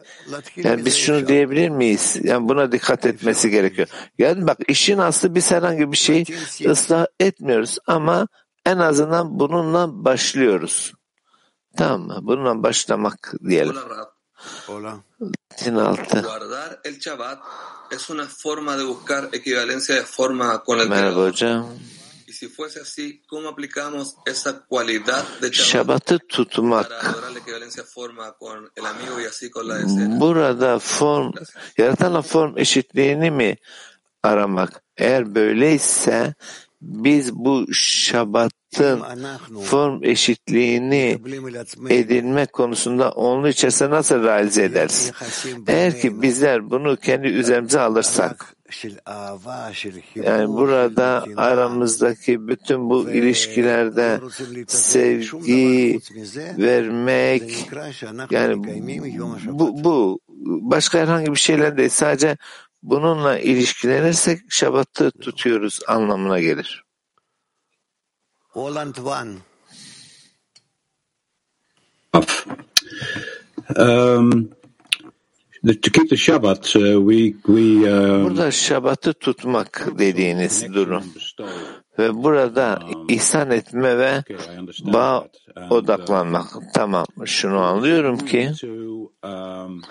Yani 0.56 0.86
biz 0.86 0.96
şunu 0.96 1.28
diyebilir 1.28 1.70
miyiz? 1.70 2.18
Yani 2.24 2.50
buna 2.50 2.72
dikkat 2.72 3.06
etmesi 3.06 3.50
gerekiyor. 3.50 3.88
Yani 4.18 4.48
bak 4.48 4.58
işin 4.68 4.98
aslı 4.98 5.36
biz 5.36 5.52
herhangi 5.52 5.92
bir 5.92 5.98
şey 5.98 6.24
ıslah 6.66 7.06
etmiyoruz 7.20 7.78
ama 7.88 8.28
en 8.66 8.78
azından 8.78 9.40
bununla 9.40 10.06
başlıyoruz. 10.06 10.94
Tamam 11.78 12.02
mı? 12.02 12.20
Bununla 12.22 12.64
başlamak 12.64 13.34
diyelim. 13.50 13.76
Hola. 14.68 14.98
Din 15.66 15.76
altı. 15.76 16.22
Guardar 16.22 16.80
el 16.84 17.00
Shabbat 17.00 17.40
es 17.92 18.10
una 18.10 18.26
forma 18.26 18.78
de 18.78 18.88
buscar 18.88 19.30
equivalencia 19.34 19.96
de 19.96 20.04
forma 20.04 20.64
con 20.64 20.80
el 20.80 20.88
Merhaba 20.88 21.24
hocam. 21.24 21.66
Y 22.42 22.48
si 22.48 22.56
fuese 22.56 22.82
así, 22.82 23.22
¿cómo 23.28 23.50
aplicamos 23.50 24.16
esa 24.26 24.66
cualidad 24.66 25.24
de 25.42 25.52
Shabbat 25.52 26.10
Şabatı 26.10 26.20
tutmak. 26.28 26.92
adorar 26.92 27.32
la 27.32 27.40
equivalencia 27.40 27.84
de 27.84 27.88
forma 27.88 28.34
con 28.40 28.72
el 28.76 28.86
amigo 28.86 29.22
y 29.22 29.26
así 29.26 29.52
con 29.52 29.68
la 29.68 29.80
escena? 29.80 30.20
Burada 30.20 30.80
form, 30.80 31.34
yaratanla 31.78 32.22
form 32.22 32.58
eşitliğini 32.58 33.32
mi 33.32 33.58
aramak? 34.24 34.84
Eğer 34.98 35.36
böyleyse 35.36 36.34
biz 36.82 37.34
bu 37.36 37.74
şabatın 37.74 39.04
form 39.64 40.04
eşitliğini 40.04 41.20
edinme 41.90 42.46
konusunda 42.46 43.12
onun 43.12 43.48
içerisinde 43.48 43.90
nasıl 43.90 44.24
realize 44.24 44.64
ederiz? 44.64 45.12
Eğer 45.68 46.02
ki 46.02 46.22
bizler 46.22 46.70
bunu 46.70 46.98
kendi 46.98 47.28
üzerimize 47.28 47.80
alırsak, 47.80 48.56
yani 50.16 50.48
burada 50.48 51.26
aramızdaki 51.38 52.48
bütün 52.48 52.90
bu 52.90 53.10
ilişkilerde 53.10 54.20
sevgi 54.68 56.00
vermek, 56.58 57.70
yani 58.32 58.64
bu, 59.46 59.84
bu 59.84 60.20
başka 60.46 61.00
herhangi 61.00 61.32
bir 61.32 61.40
şeyler 61.40 61.78
değil. 61.78 61.90
Sadece 61.90 62.38
bununla 62.84 63.40
ilişkilenirsek 63.40 64.40
şabatı 64.50 65.12
tutuyoruz 65.12 65.80
anlamına 65.88 66.40
gelir. 66.40 66.84
Holland 68.50 68.96
One. 68.96 69.36
Um, 73.78 74.50
Burada 78.26 78.52
şabatı 78.52 79.14
tutmak 79.14 79.88
dediğiniz 80.00 80.74
durum 80.74 81.04
ve 82.00 82.24
burada 82.24 82.80
ihsan 83.10 83.52
etme 83.52 83.98
ve 83.98 84.24
bağ. 84.84 85.28
And, 85.56 85.72
odaklanmak. 85.72 86.46
Tamam, 86.74 87.06
şunu 87.26 87.60
anlıyorum 87.60 88.18
ki 88.18 88.52
um, 89.24 89.82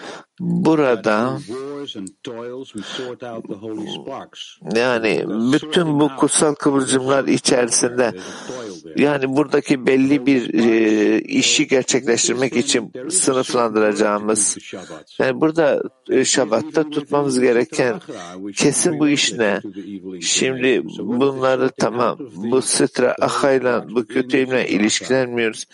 burada 0.40 1.38
wars 1.80 1.96
and 1.96 2.08
toils, 2.22 2.72
we 2.72 2.82
sort 2.82 3.22
out 3.22 3.48
the 3.48 3.54
holy 3.54 3.86
sparks. 3.86 4.58
yani 4.74 5.24
bütün 5.52 6.00
bu 6.00 6.10
kutsal 6.16 6.54
kıvılcımlar 6.54 7.24
içerisinde 7.24 8.12
yani 8.96 9.36
buradaki 9.36 9.86
belli 9.86 10.26
bir 10.26 10.54
e, 10.54 11.20
işi 11.20 11.68
gerçekleştirmek 11.68 12.56
için 12.56 12.92
sınıflandıracağımız 13.10 14.58
yani 15.18 15.40
burada 15.40 15.82
e, 16.10 16.24
şabatta 16.24 16.90
tutmamız 16.90 17.40
gereken 17.40 18.00
kesin 18.56 18.98
bu 18.98 19.08
iş 19.08 19.32
ne? 19.32 19.60
Şimdi 20.20 20.82
bunları 20.98 21.70
tamam 21.78 22.18
bu 22.34 22.62
sıtra 22.62 23.16
ahayla 23.20 23.86
bu 23.90 24.06
kötü 24.06 24.36
elimle 24.36 24.68
ilişkilenmiyoruz. 24.68 25.66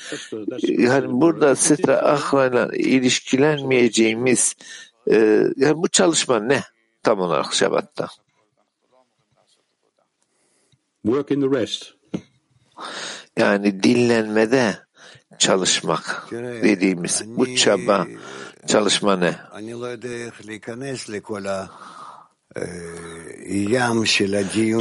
Yani 0.68 1.06
burada 1.08 1.56
sıtra 1.56 1.96
ahayla 1.96 2.68
ilişkilenmeyeceğimiz 2.74 4.55
e, 5.10 5.44
yani 5.56 5.76
bu 5.76 5.88
çalışma 5.88 6.40
ne 6.40 6.62
tam 7.02 7.20
olarak 7.20 7.54
Şabat'ta? 7.54 8.08
Work 11.02 11.30
in 11.30 11.40
the 11.40 11.60
rest. 11.60 11.92
Yani 13.36 13.82
dinlenmede 13.82 14.78
çalışmak 15.38 16.26
dediğimiz 16.62 17.22
bu 17.26 17.54
çaba 17.54 18.06
çalışma 18.66 19.16
ne? 19.16 19.36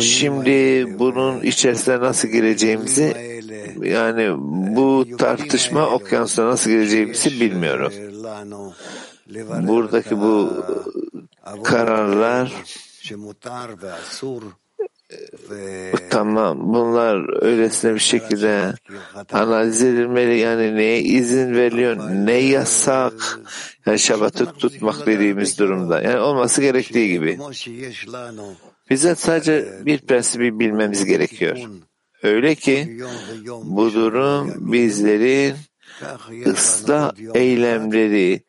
Şimdi 0.01 0.85
bunun 0.99 1.41
içerisine 1.41 1.99
nasıl 1.99 2.27
gireceğimizi 2.27 3.15
yani 3.81 4.33
bu 4.75 5.05
tartışma 5.17 5.89
okyanusuna 5.89 6.47
nasıl 6.47 6.69
gireceğimizi 6.71 7.39
bilmiyorum 7.41 7.93
buradaki 9.67 10.17
bu 10.17 10.63
e, 11.57 11.63
kararlar 11.63 12.53
e, 15.11 15.91
tamam 16.09 16.73
bunlar 16.73 17.43
öylesine 17.43 17.93
bir 17.93 17.99
şekilde 17.99 18.73
analiz 19.31 19.83
edilmeli. 19.83 20.39
Yani 20.39 20.75
neye 20.75 21.01
izin 21.01 21.53
veriliyor 21.53 21.97
ne 22.25 22.37
yasak? 22.37 23.39
Yani 23.85 23.99
şabatı 23.99 24.45
tutmak 24.45 25.05
dediğimiz 25.05 25.59
durumda. 25.59 26.01
Yani 26.01 26.19
olması 26.19 26.61
gerektiği 26.61 27.11
gibi. 27.11 27.39
Bize 28.89 29.15
sadece 29.15 29.79
bir 29.85 29.99
prensibi 29.99 30.59
bilmemiz 30.59 31.05
gerekiyor. 31.05 31.57
Öyle 32.23 32.55
ki 32.55 32.99
bu 33.63 33.93
durum 33.93 34.53
bizlerin 34.73 35.55
ıslah 36.45 37.13
eylemleri 37.33 38.43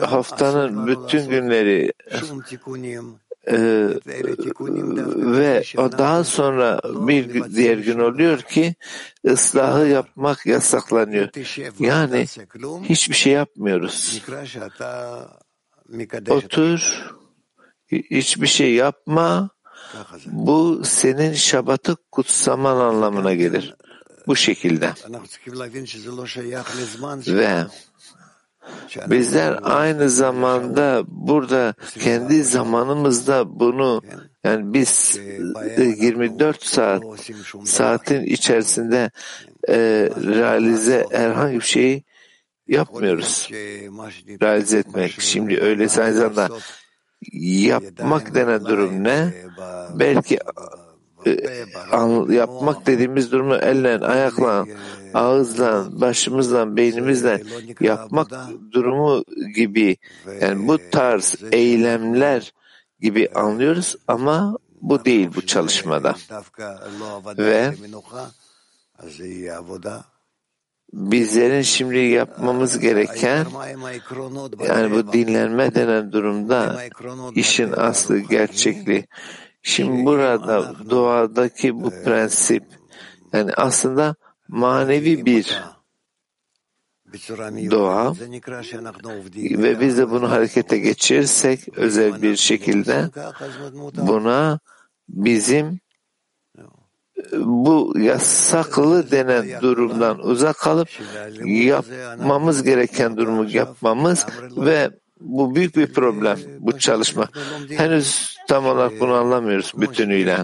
haftanın 0.00 0.86
bütün 0.86 1.28
günleri 1.28 1.92
e, 3.46 3.58
ve 5.16 5.64
o 5.76 5.92
daha 5.92 6.24
sonra 6.24 6.80
bir 6.84 7.44
diğer 7.44 7.78
gün 7.78 7.98
oluyor 7.98 8.40
ki 8.40 8.74
ıslahı 9.26 9.86
yapmak 9.86 10.46
yasaklanıyor. 10.46 11.28
Yani 11.78 12.26
hiçbir 12.82 13.14
şey 13.14 13.32
yapmıyoruz. 13.32 14.22
Otur, 16.30 17.04
hiçbir 17.90 18.46
şey 18.46 18.74
yapma. 18.74 19.50
Bu 20.26 20.82
senin 20.84 21.32
şabatı 21.32 21.96
kutsaman 22.12 22.76
anlamına 22.76 23.34
gelir. 23.34 23.74
Bu 24.26 24.36
şekilde. 24.36 24.94
Ve 27.26 27.66
Bizler 29.06 29.58
aynı 29.62 30.10
zamanda 30.10 31.02
burada 31.08 31.74
kendi 31.98 32.44
zamanımızda 32.44 33.60
bunu 33.60 34.02
yani 34.44 34.74
biz 34.74 35.20
24 35.78 36.56
e, 36.56 36.66
saat 36.66 37.02
saatin 37.64 38.22
içerisinde 38.22 39.10
e, 39.68 39.76
realize 40.16 41.06
herhangi 41.10 41.56
bir 41.56 41.60
şeyi 41.60 42.04
yapmıyoruz. 42.68 43.48
Realize 44.42 44.78
etmek. 44.78 45.20
Şimdi 45.20 45.60
öyle 45.60 45.82
aynı 46.00 46.14
zamanda 46.14 46.48
yapmak 47.42 48.34
denen 48.34 48.64
durum 48.64 49.04
ne? 49.04 49.32
Belki 49.94 50.38
yapmak 52.32 52.86
dediğimiz 52.86 53.32
durumu 53.32 53.54
elle, 53.54 53.98
ayakla, 53.98 54.66
ağızla, 55.14 56.00
başımızla, 56.00 56.76
beynimizle 56.76 57.42
yapmak 57.80 58.30
durumu 58.72 59.24
gibi 59.54 59.96
yani 60.40 60.68
bu 60.68 60.78
tarz 60.90 61.36
eylemler 61.52 62.52
gibi 63.00 63.28
anlıyoruz 63.34 63.96
ama 64.08 64.58
bu 64.80 65.04
değil 65.04 65.28
bu 65.36 65.46
çalışmada. 65.46 66.14
Ve 67.38 67.74
bizlerin 70.92 71.62
şimdi 71.62 71.98
yapmamız 71.98 72.78
gereken 72.78 73.46
yani 74.68 74.90
bu 74.90 75.12
dinlenme 75.12 75.74
denen 75.74 76.12
durumda 76.12 76.82
işin 77.34 77.72
aslı 77.72 78.18
gerçekliği. 78.18 79.06
Şimdi 79.62 80.06
burada 80.06 80.74
doğadaki 80.90 81.82
bu 81.82 81.90
prensip 81.90 82.64
yani 83.32 83.52
aslında 83.56 84.14
manevi 84.48 85.26
bir 85.26 85.62
doğa 87.70 88.14
ve 89.34 89.80
biz 89.80 89.98
de 89.98 90.10
bunu 90.10 90.30
harekete 90.30 90.78
geçirirsek 90.78 91.78
özel 91.78 92.22
bir 92.22 92.36
şekilde 92.36 93.10
buna 93.96 94.58
bizim 95.08 95.80
bu 97.32 97.94
yasaklı 97.98 99.10
denen 99.10 99.60
durumdan 99.62 100.18
uzak 100.18 100.58
kalıp 100.58 100.88
yapmamız 101.44 102.62
gereken 102.62 103.16
durumu 103.16 103.50
yapmamız 103.50 104.26
ve 104.56 104.90
bu 105.20 105.54
büyük 105.54 105.76
bir 105.76 105.92
problem 105.92 106.38
bu 106.58 106.78
çalışma. 106.78 107.28
Henüz 107.68 108.36
tam 108.48 108.66
olarak 108.66 109.00
bunu 109.00 109.14
anlamıyoruz 109.14 109.72
bütünüyle. 109.76 110.38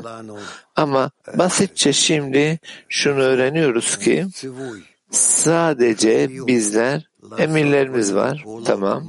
Ama 0.77 1.11
basitçe 1.39 1.93
şimdi 1.93 2.59
şunu 2.89 3.21
öğreniyoruz 3.21 3.99
ki 3.99 4.27
sadece 5.11 6.31
bizler 6.47 7.09
emirlerimiz 7.39 8.15
var. 8.15 8.45
Tamam. 8.65 9.05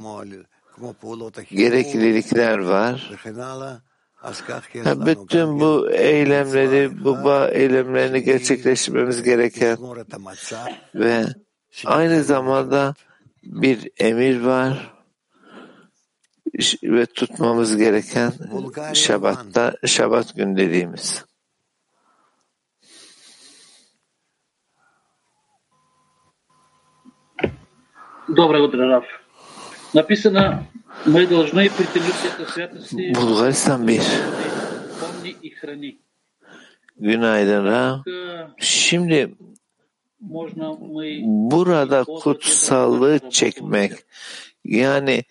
Gereklilikler 1.51 2.58
var. 2.58 3.12
Bütün 5.06 5.60
bu 5.60 5.91
eylemleri, 5.91 7.04
bu 7.04 7.23
bağ 7.23 7.49
eylemlerini 7.49 8.23
gerçekleştirmemiz 8.23 9.23
gereken 9.23 9.78
ve 10.95 11.25
aynı 11.86 12.23
zamanda 12.23 12.93
bir 13.43 13.89
emir 13.97 14.41
var 14.41 14.94
ve 16.82 17.06
tutmamız 17.06 17.76
gereken 17.76 18.32
Şabat'ta, 18.94 19.72
Şabat 19.86 20.36
gün 20.36 20.56
dediğimiz. 20.56 21.24
Доброе 28.28 28.62
утро, 28.62 28.86
Раф. 28.88 29.04
Написано, 29.92 30.66
мы 31.04 31.26
должны 31.26 31.68
притянуть 31.68 32.20
это 32.24 32.44
святости, 32.52 33.12
Bulgaristan 33.14 33.88
bir. 33.88 34.02
помни 35.00 35.30
и 35.42 35.50
храни. 35.50 35.98
Günaydın 36.96 37.64
Ra. 37.64 38.02
Э, 38.06 38.48
Şimdi 38.58 39.34
Можно 40.20 40.76
мы 40.96 41.20
burada 41.50 42.04
kutsallığı 42.04 43.30
çekmek 43.30 43.92
yani 44.64 45.24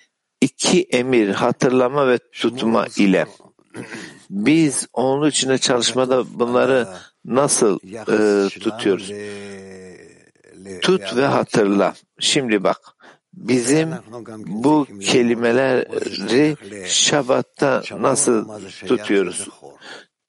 iki 0.44 0.82
emir 0.82 1.28
hatırlama 1.28 2.08
ve 2.08 2.18
tutma 2.32 2.86
ile 2.96 3.26
biz 4.30 4.86
onun 4.92 5.28
içinde 5.30 5.58
çalışmada 5.58 6.38
bunları 6.38 6.88
nasıl 7.24 7.78
e, 7.84 8.48
tutuyoruz? 8.48 9.12
Tut 10.82 11.16
ve 11.16 11.26
hatırla. 11.26 11.94
Şimdi 12.18 12.64
bak 12.64 12.80
bizim 13.32 13.90
bu 14.46 14.86
kelimeleri 15.00 16.56
Şabat'ta 16.86 17.82
nasıl 17.98 18.48
tutuyoruz? 18.86 19.48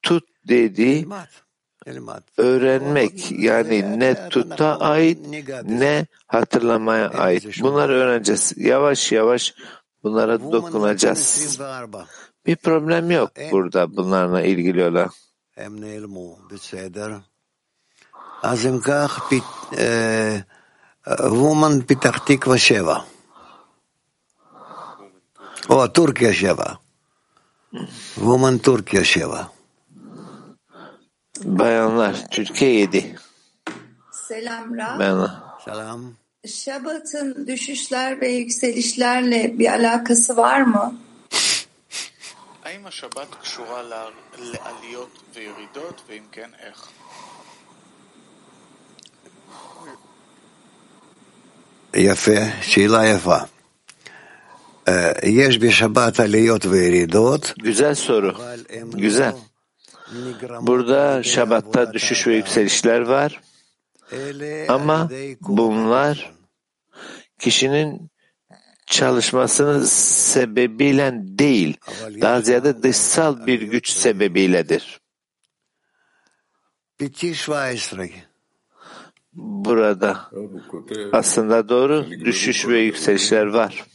Tut 0.02 0.24
dediği 0.48 1.08
öğrenmek 2.38 3.32
yani 3.32 4.00
ne 4.00 4.30
tuta 4.30 4.80
ait 4.80 5.20
ne 5.64 6.06
hatırlamaya 6.28 7.10
ait. 7.10 7.62
Bunları 7.62 7.94
öğreneceğiz. 7.94 8.54
Yavaş 8.58 9.12
yavaş 9.12 9.54
Bunlara 10.06 10.52
dokunacağız. 10.52 11.60
Bir 12.46 12.56
problem 12.56 13.12
yok 13.12 13.32
burada 13.52 13.96
bunlarla 13.96 14.42
ilgili 14.42 14.84
olan. 14.84 15.10
Şey 16.62 16.92
e, 19.78 20.44
woman 21.08 21.82
Pitah 21.82 22.26
Tikva 22.26 22.58
şey 22.58 22.78
Sheva. 22.78 23.06
O 25.70 25.94
Türkiye 25.94 26.34
şey 26.34 26.50
Sheva. 26.50 26.78
Woman 28.16 28.58
Türkiye 28.58 29.04
Sheva. 29.04 29.52
Bayanlar 31.44 32.30
Türkiye 32.32 32.72
7. 32.72 33.16
Selam 34.12 34.78
Rab. 34.78 35.00
Bayanlar. 35.00 35.32
Selam. 35.66 36.14
Şabat'ın 36.47 37.47
düşüşler 37.47 38.21
ve 38.21 38.29
yükselişlerle 38.29 39.59
bir 39.59 39.67
alakası 39.69 40.37
var 40.37 40.61
mı? 40.61 40.95
האם 42.65 42.87
השבת 42.87 43.31
קשורה 43.43 43.83
ל- 43.83 44.13
לעליות 44.53 45.15
וירידות, 45.35 45.97
ואם 46.09 46.23
כן, 46.33 46.51
איך? 46.67 46.89
יפה, 51.97 52.41
שאלה 52.63 53.07
יפה. 53.09 53.37
אה, 54.89 55.13
יש 55.23 55.59
בשבת 55.59 56.21
עליות 56.21 56.65
וירידות, 56.67 57.53
Güzel 57.59 57.95
soru. 58.07 58.31
אבל 58.37 58.65
הן 58.71 58.91
Güzel. 58.91 59.35
לא 60.13 60.31
נגרמות 60.31 60.65
Burada 60.69 61.15
על 61.15 61.21
ידי 61.21 61.29
Şabat'ta 61.29 61.81
עבודת 61.81 61.95
düşüş 61.95 62.27
ve 62.27 62.31
האדם, 62.31 62.37
yükselişler 62.37 63.01
var. 63.01 63.41
אלה 64.13 64.67
Ama 64.69 65.01
על 65.01 65.07
ידי 65.13 65.35
כוח 65.43 65.57
bunlar 65.59 66.17
הרצון. 66.17 66.34
kişinin 67.40 68.10
çalışmasının 68.86 69.84
sebebiyle 69.84 71.14
değil, 71.16 71.78
daha 72.22 72.42
ziyade 72.42 72.84
dışsal 72.84 73.48
bir 73.48 73.62
güç 73.62 73.90
sebebiyledir. 73.90 75.02
Burada 79.34 80.32
aslında 81.12 81.70
doğru 81.70 82.06
düşüş 82.10 82.68
ve 82.68 82.80
yükselişler 82.80 83.46
var. 83.46 83.86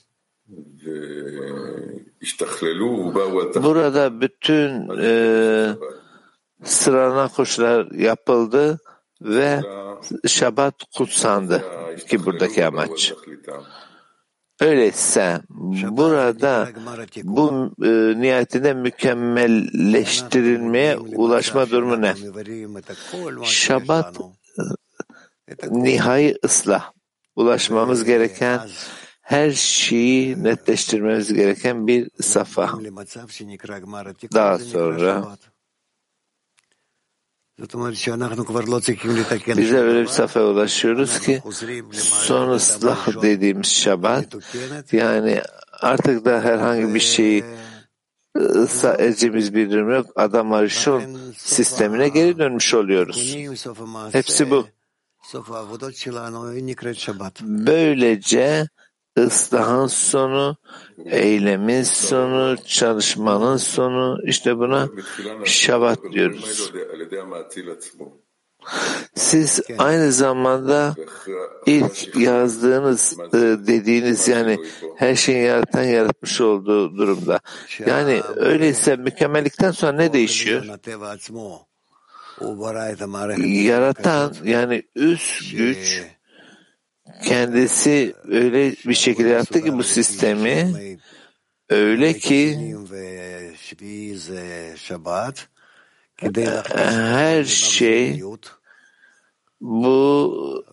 Burada 3.62 4.20
bütün 4.20 4.88
e, 5.02 5.76
sıralama 6.64 7.28
koşular 7.28 7.90
yapıldı 7.90 8.80
ve 9.20 9.60
Şabat 10.26 10.74
kutsandı 10.96 11.64
ki 12.08 12.24
buradaki 12.24 12.66
amaç. 12.66 13.12
Öyleyse 14.60 15.40
burada 15.90 16.68
bu 17.24 17.70
e, 17.84 17.88
nihayetinde 18.20 18.74
mükemmelleştirilmeye 18.74 20.96
ulaşma 20.96 21.70
durumu 21.70 22.02
ne? 22.02 22.14
Şabat 23.44 24.18
nihai 25.70 26.36
ıslah. 26.44 26.92
Ulaşmamız 27.36 28.04
gereken 28.04 28.60
her 29.22 29.50
şeyi 29.50 30.44
netleştirmemiz 30.44 31.34
gereken 31.34 31.86
bir 31.86 32.10
safa. 32.20 32.70
Daha 34.34 34.58
sonra 34.58 35.36
bize 39.58 39.78
öyle 39.78 40.02
bir 40.02 40.06
safhaya 40.06 40.46
ulaşıyoruz 40.46 41.20
ki 41.20 41.42
son 41.92 42.50
ıslah 42.50 43.22
dediğimiz 43.22 43.66
şabat 43.72 44.26
yani 44.92 45.42
artık 45.80 46.24
da 46.24 46.40
herhangi 46.44 46.94
bir 46.94 47.00
şeyi 47.00 47.44
ıslah 48.36 48.98
edeceğimiz 49.00 49.54
bir 49.54 49.70
durum 49.70 49.90
yok. 49.90 50.06
Adam 50.16 50.52
arışon 50.52 51.02
sistemine 51.36 52.08
geri 52.08 52.38
dönmüş 52.38 52.74
oluyoruz. 52.74 53.36
Hepsi 54.12 54.50
bu. 54.50 54.66
Böylece 57.66 58.68
ıslahın 59.18 59.86
sonu, 59.86 60.56
eylemin 61.06 61.82
sonu, 61.82 62.56
çalışmanın 62.66 63.56
sonu, 63.56 64.18
işte 64.24 64.58
buna 64.58 64.88
şabat 65.44 65.98
diyoruz. 66.12 66.72
Siz 69.14 69.60
aynı 69.78 70.12
zamanda 70.12 70.94
ilk 71.66 72.16
yazdığınız 72.16 73.16
e, 73.34 73.38
dediğiniz 73.66 74.28
yani 74.28 74.58
her 74.96 75.14
şeyi 75.14 75.42
yaratan 75.42 75.82
yaratmış 75.82 76.40
olduğu 76.40 76.96
durumda. 76.96 77.40
Yani 77.86 78.22
öyleyse 78.36 78.96
mükemmellikten 78.96 79.70
sonra 79.70 79.92
ne 79.92 80.12
değişiyor? 80.12 80.64
Yaratan 83.64 84.34
yani 84.44 84.82
üst 84.94 85.56
güç 85.56 86.02
kendisi 87.22 88.14
öyle 88.28 88.70
bir 88.86 88.94
şekilde 88.94 89.28
yarattı 89.28 89.64
ki 89.64 89.72
bu 89.72 89.82
sistemi 89.82 90.72
öyle 91.68 92.12
ki 92.12 92.76
her 96.74 97.44
şey 97.44 98.22
bu 99.60 100.64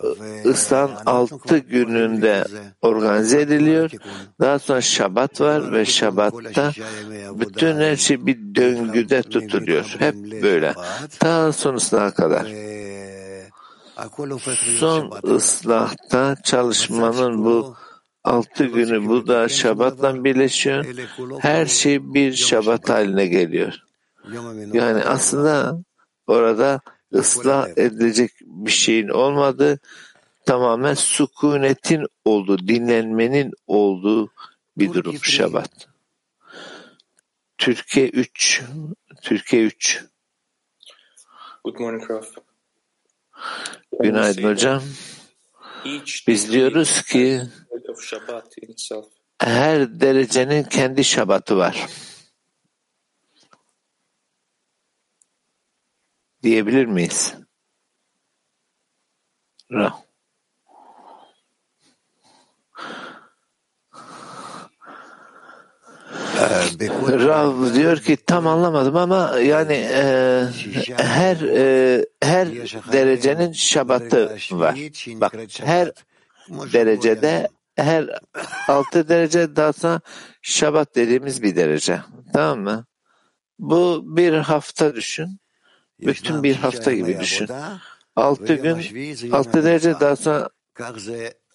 ıslan 0.45 0.91
altı 1.05 1.57
gününde 1.57 2.45
organize 2.81 3.41
ediliyor. 3.41 3.91
Daha 4.39 4.59
sonra 4.59 4.81
şabat 4.81 5.41
var 5.41 5.71
ve 5.71 5.85
şabatta 5.85 6.71
bütün 7.39 7.75
her 7.75 7.95
şey 7.95 8.25
bir 8.25 8.55
döngüde 8.55 9.23
tutuluyor. 9.23 9.95
Hep 9.99 10.15
böyle. 10.43 10.73
Ta 11.19 11.53
sonrasına 11.53 12.11
kadar. 12.11 12.47
Son 14.79 15.11
ıslahta 15.23 16.35
çalışmanın 16.43 17.45
bu 17.45 17.75
altı 18.23 18.65
günü 18.65 19.07
bu 19.07 19.27
da 19.27 19.49
şabatla 19.49 20.23
birleşiyor. 20.23 20.85
Her 21.39 21.65
şey 21.65 22.13
bir 22.13 22.33
şabat 22.33 22.89
haline 22.89 23.25
geliyor. 23.27 23.73
Yani 24.73 25.03
aslında 25.03 25.79
orada 26.27 26.81
ıslah 27.13 27.67
edilecek 27.69 28.31
bir 28.41 28.71
şeyin 28.71 29.07
olmadığı 29.07 29.79
tamamen 30.45 30.93
sükunetin 30.93 32.05
olduğu, 32.25 32.67
dinlenmenin 32.67 33.51
olduğu 33.67 34.31
bir 34.77 34.93
durum 34.93 35.23
şabat. 35.23 35.87
Türkiye 37.57 38.09
3. 38.09 38.63
Türkiye 39.21 39.63
3. 39.63 40.05
Good 41.63 41.79
morning, 41.79 42.11
Raf. 42.11 42.46
Günaydın 43.99 44.43
hocam. 44.43 44.83
Biz 46.27 46.51
diyoruz 46.51 47.01
ki 47.01 47.41
her 49.39 49.99
derecenin 49.99 50.63
kendi 50.63 51.03
şabatı 51.03 51.57
var. 51.57 51.87
Diyebilir 56.43 56.85
miyiz? 56.85 57.35
Ra. 59.71 60.06
Rav 67.27 67.73
diyor 67.73 67.97
ki 67.97 68.17
tam 68.17 68.47
anlamadım 68.47 68.95
ama 68.95 69.39
yani 69.39 69.73
e, 69.73 70.43
her 70.97 71.37
e, 71.41 72.05
her 72.23 72.47
derecenin 72.91 73.51
şabatı 73.51 74.37
var. 74.51 74.75
Bak 75.07 75.33
her 75.63 75.91
derecede 76.73 77.47
her 77.75 78.19
altı 78.67 79.09
derece 79.09 79.55
daha 79.55 79.73
sonra 79.73 80.01
şabat 80.41 80.95
dediğimiz 80.95 81.43
bir 81.43 81.55
derece. 81.55 82.01
Tamam 82.33 82.59
mı? 82.59 82.85
Bu 83.59 84.03
bir 84.17 84.33
hafta 84.33 84.95
düşün. 84.95 85.39
Bütün 85.99 86.43
bir 86.43 86.55
hafta 86.55 86.93
gibi 86.93 87.19
düşün. 87.19 87.49
Altı 88.15 88.55
gün, 88.55 88.77
altı 89.31 89.63
derece 89.63 89.99
daha 89.99 90.15
sonra 90.15 90.49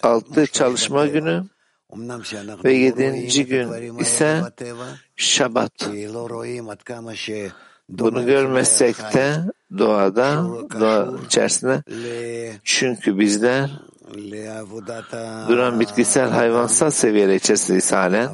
altı 0.02 0.46
çalışma 0.46 1.06
günü 1.06 1.44
ve 2.64 2.72
yedinci 2.72 3.46
gün 3.46 3.98
ise 3.98 4.42
şabat. 5.16 5.72
Bunu 7.88 8.26
görmesek 8.26 8.96
de 9.14 9.36
doğada, 9.78 10.46
doğa 10.80 11.12
içerisinde 11.26 11.82
çünkü 12.64 13.18
bizler 13.18 13.70
duran 15.48 15.80
bitkisel 15.80 16.30
hayvansal 16.30 16.90
seviyeler 16.90 17.34
içerisindeyiz 17.34 17.92
halen 17.92 18.30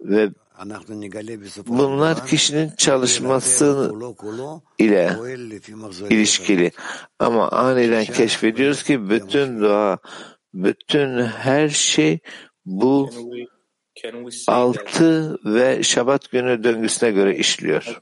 ve 0.00 0.30
bunlar 1.66 2.26
kişinin 2.26 2.70
çalışması 2.76 3.92
ile 4.78 5.16
ilişkili. 6.10 6.72
Ama 7.18 7.48
aniden 7.48 8.04
keşfediyoruz 8.04 8.82
ki 8.82 9.10
bütün 9.10 9.60
doğa, 9.60 9.98
bütün 10.54 11.18
her 11.22 11.68
şey 11.68 12.18
bu 12.64 13.10
altı 14.48 15.38
ve 15.44 15.82
şabat 15.82 16.30
günü 16.30 16.64
döngüsüne 16.64 17.10
göre 17.10 17.36
işliyor. 17.36 17.98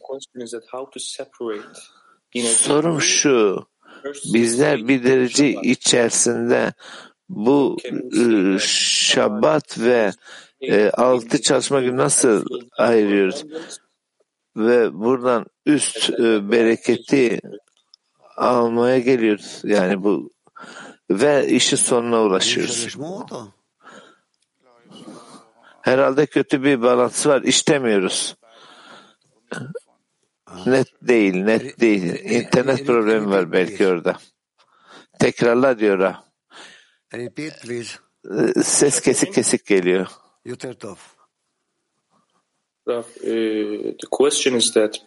Sorum 2.34 3.00
şu, 3.00 3.66
bizler 4.34 4.88
bir 4.88 5.04
derece 5.04 5.50
içerisinde 5.50 6.72
bu 7.28 7.76
e, 8.16 8.58
şabat 8.60 9.78
ve 9.78 10.12
e, 10.60 10.90
altı 10.90 11.42
çalışma 11.42 11.80
günü 11.80 11.96
nasıl 11.96 12.44
ayırıyoruz? 12.78 13.44
Ve 14.56 14.94
buradan 14.94 15.46
üst 15.66 16.10
e, 16.10 16.50
bereketi 16.50 17.40
almaya 18.36 18.98
geliyoruz. 18.98 19.60
Yani 19.64 20.02
bu 20.02 20.30
ve 21.10 21.48
işin 21.48 21.76
sonuna 21.76 22.22
ulaşıyoruz. 22.22 22.96
Herhalde 25.82 26.26
kötü 26.26 26.62
bir 26.62 26.82
bağlantısı 26.82 27.28
var. 27.28 27.42
İştemiyoruz. 27.42 28.36
Net 30.66 30.88
değil, 31.02 31.34
net 31.34 31.80
değil. 31.80 32.20
İnternet 32.24 32.86
problemi 32.86 33.30
var 33.30 33.52
belki 33.52 33.86
orada. 33.86 34.18
Tekrarla 35.18 35.78
diyor 35.78 35.98
ha. 36.00 36.24
Ee, 37.14 38.62
ses 38.62 39.00
kesik 39.00 39.34
kesik 39.34 39.66
geliyor. 39.66 40.06
Uh, 42.86 43.02
the 44.00 44.06
question 44.10 44.54
is 44.54 44.72
that 44.72 45.00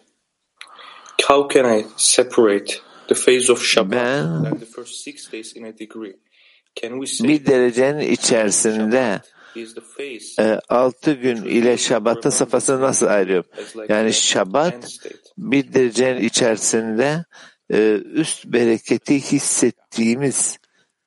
how 1.28 1.48
can 1.48 1.78
I 1.78 1.86
separate 1.96 2.80
the 3.10 3.14
phase 3.14 3.50
of 3.50 3.58
Shabbat 3.58 3.90
Ben 3.90 4.46
and 4.46 4.60
the 4.60 4.66
first 4.66 5.04
six 5.04 5.32
days 5.32 5.56
in 5.56 5.64
a 5.64 5.72
degree? 5.72 6.16
Can 6.76 7.00
we 7.00 7.06
say 7.06 7.28
bir 7.28 7.46
derecenin 7.46 8.00
içerisinde 8.00 9.20
e, 10.38 10.60
altı 10.68 11.12
gün 11.12 11.36
ile 11.36 11.78
şabatın 11.78 12.30
safhasını 12.30 12.80
nasıl 12.80 13.06
ayırıyorum? 13.06 13.46
as 13.62 13.76
like 13.76 13.92
Yani 13.92 14.12
şabat 14.12 14.98
bir 15.38 15.74
derecenin 15.74 16.20
içerisinde 16.20 17.24
e, 17.70 18.00
üst 18.14 18.46
bereketi 18.46 19.20
hissettiğimiz 19.20 20.58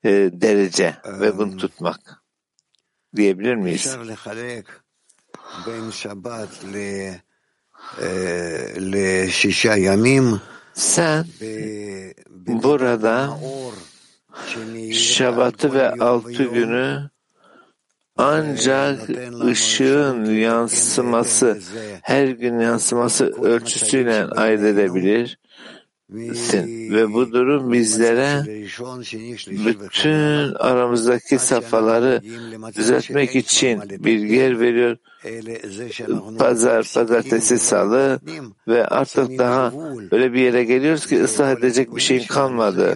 e, 0.04 0.10
derece 0.34 0.96
ve 1.06 1.38
bunu 1.38 1.58
tutmak 1.58 2.24
diyebilir 3.16 3.56
miyiz? 3.56 3.98
Sen 10.74 11.26
burada 12.48 13.40
Şabat'ı 14.94 15.74
ve 15.74 15.92
altı 15.92 16.44
günü 16.44 17.10
ancak 18.18 19.10
ışığın 19.46 20.26
yansıması, 20.26 21.60
her 22.02 22.28
gün 22.28 22.60
yansıması 22.60 23.26
ölçüsüyle 23.26 24.26
ayırt 24.26 24.64
edebilir. 24.64 25.40
Ve 26.92 27.14
bu 27.14 27.32
durum 27.32 27.74
bizlere 27.74 28.44
bütün 29.58 30.54
aramızdaki 30.54 31.40
safhaları 31.40 32.22
düzeltmek 32.76 33.36
için 33.36 33.82
bilgiler 33.82 34.60
veriyor. 34.60 34.98
Pazar, 36.38 36.92
pazartesi, 36.94 37.60
salı 37.60 38.20
ve 38.68 38.88
artık 38.88 39.40
daha 39.40 39.74
öyle 40.12 40.34
bir 40.34 40.42
yere 40.42 40.64
geliyoruz 40.64 41.08
ki 41.08 41.24
ıslah 41.24 41.52
edecek 41.52 41.96
bir 41.96 42.02
şeyin 42.02 42.28
kalmadı. 42.28 42.96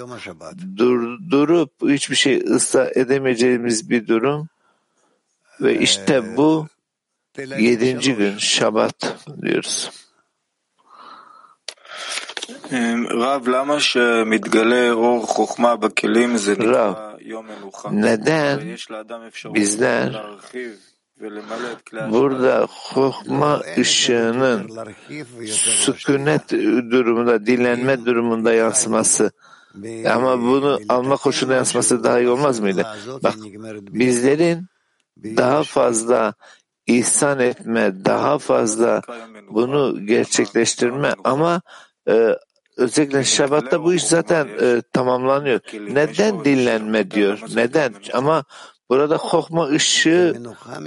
Dur, 0.77 1.19
durup 1.31 1.71
hiçbir 1.81 2.15
şey 2.15 2.37
ıslah 2.37 2.97
edemeyeceğimiz 2.97 3.89
bir 3.89 4.07
durum 4.07 4.47
ve 5.61 5.79
işte 5.79 6.37
bu 6.37 6.67
yedinci 7.59 8.15
gün 8.15 8.37
Şabat 8.37 9.15
diyoruz. 9.41 9.91
Rab, 16.57 17.19
neden 17.91 18.77
bizler 19.53 20.25
Burada 22.09 22.67
hukma 22.69 23.61
ışığının 23.77 24.71
sükunet 25.65 26.51
durumunda, 26.91 27.45
dinlenme 27.45 28.05
durumunda 28.05 28.53
yansıması 28.53 29.31
ama 30.09 30.41
bunu 30.41 30.79
alma 30.89 31.17
koşulunda 31.17 31.55
yansıması 31.55 32.03
daha 32.03 32.19
iyi 32.19 32.29
olmaz 32.29 32.59
mıydı? 32.59 32.85
Bak 33.23 33.35
bizlerin 33.79 34.65
daha 35.17 35.63
fazla 35.63 36.33
ihsan 36.87 37.39
etme, 37.39 38.05
daha 38.05 38.39
fazla 38.39 39.01
bunu 39.49 40.05
gerçekleştirme 40.05 41.13
ama 41.23 41.61
e, 42.07 42.35
özellikle 42.77 43.23
Şabat'ta 43.23 43.83
bu 43.83 43.93
iş 43.93 44.03
zaten 44.03 44.47
e, 44.61 44.81
tamamlanıyor. 44.93 45.59
Neden 45.73 46.45
dinlenme 46.45 47.11
diyor? 47.11 47.39
Neden? 47.55 47.93
Ama 48.13 48.43
burada 48.89 49.17
hokma 49.17 49.67
ışığı 49.67 50.41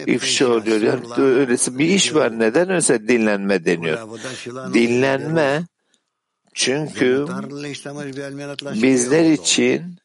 ifşa 0.07 0.49
oluyor. 0.49 0.81
Yani 0.81 1.07
öylesi 1.19 1.79
bir 1.79 1.87
iş 1.87 2.15
var. 2.15 2.39
Neden 2.39 2.69
öyleyse 2.69 3.09
dinlenme 3.09 3.65
deniyor? 3.65 3.99
Dinlenme 4.75 5.67
çünkü 6.55 7.27
bizler 8.83 9.25
için 9.25 10.00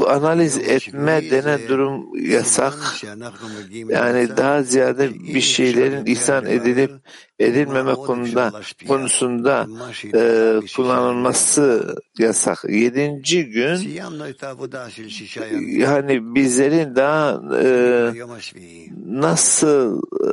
bu 0.00 0.10
analiz 0.10 0.58
etme 0.58 1.30
denen 1.30 1.60
durum 1.68 2.16
yasak. 2.30 2.74
Yani 3.88 4.36
daha 4.36 4.62
ziyade 4.62 5.14
bir 5.14 5.40
şeylerin 5.40 6.06
ihsan 6.06 6.46
edilip 6.46 6.90
edilmeme 7.38 7.94
konuda 7.94 8.52
konusunda 8.88 9.66
e, 10.04 10.60
kullanılması 10.76 11.96
yasak. 12.18 12.64
Yedinci 12.68 13.46
gün 13.46 13.76
yani 15.78 16.34
bizlerin 16.34 16.96
daha 16.96 17.42
e, 17.62 17.68
nasıl 19.06 20.02
e, 20.02 20.28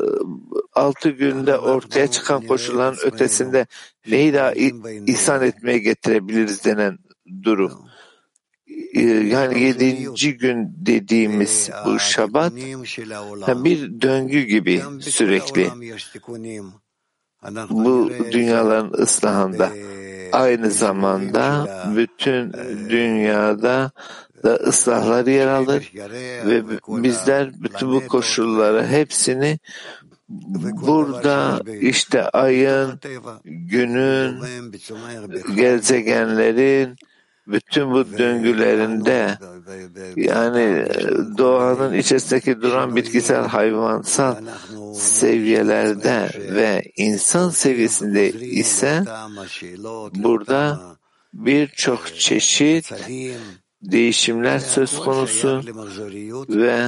altı 0.74 1.10
günde 1.10 1.58
ortaya 1.58 2.08
çıkan 2.08 2.42
koşulların 2.48 2.98
ötesinde 3.06 3.66
neyi 4.08 4.34
daha 4.34 4.54
ihsan 5.08 5.44
etmeye 5.44 5.78
getirebiliriz 5.78 6.66
denen 6.66 6.98
durum 7.44 7.91
yani 8.94 9.64
yedinci 9.64 10.38
gün 10.38 10.74
dediğimiz 10.76 11.70
bu 11.86 12.00
şabat 12.00 12.54
bir 13.64 14.02
döngü 14.02 14.42
gibi 14.42 14.82
sürekli. 15.02 15.70
bu 17.70 18.12
dünyaların 18.32 18.94
ıslahında 18.94 19.72
aynı 20.32 20.72
zamanda 20.72 21.68
bütün 21.96 22.54
dünyada 22.90 23.92
da 24.44 24.56
ıslahlar 24.56 25.26
yer 25.26 25.48
alır 25.48 25.92
ve 26.46 26.64
bizler 26.88 27.52
bütün 27.64 27.92
bu 27.92 28.08
koşulları 28.08 28.88
hepsini 28.88 29.60
burada 30.86 31.62
işte 31.82 32.30
ayın, 32.30 33.00
günün, 33.44 34.42
gezegenlerin 35.56 36.96
bütün 37.52 37.92
bu 37.92 38.18
döngülerinde 38.18 39.38
yani 40.16 40.88
doğanın 41.38 41.94
içerisindeki 41.94 42.62
duran 42.62 42.96
bitkisel 42.96 43.48
hayvansal 43.48 44.36
seviyelerde 44.96 46.30
ve 46.36 46.84
insan 46.98 47.50
seviyesinde 47.50 48.32
ise 48.32 49.04
burada 50.16 50.80
birçok 51.34 52.16
çeşit 52.16 52.94
değişimler 53.82 54.60
söz 54.60 55.00
konusu 55.00 55.62
ve 56.50 56.86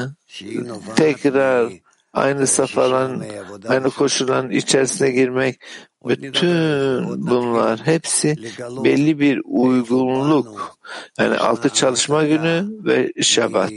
tekrar 0.96 1.72
aynı 2.14 2.48
safhaların, 2.48 3.24
aynı 3.68 3.90
koşulların 3.90 4.52
içerisine 4.52 5.12
girmek, 5.12 5.60
bütün 6.06 7.28
bunlar 7.28 7.80
hepsi 7.80 8.36
belli 8.84 9.20
bir 9.20 9.42
uygunluk. 9.46 10.78
Yani 11.20 11.38
altı 11.38 11.70
çalışma 11.70 12.24
günü 12.24 12.66
ve 12.86 13.12
şabat. 13.22 13.72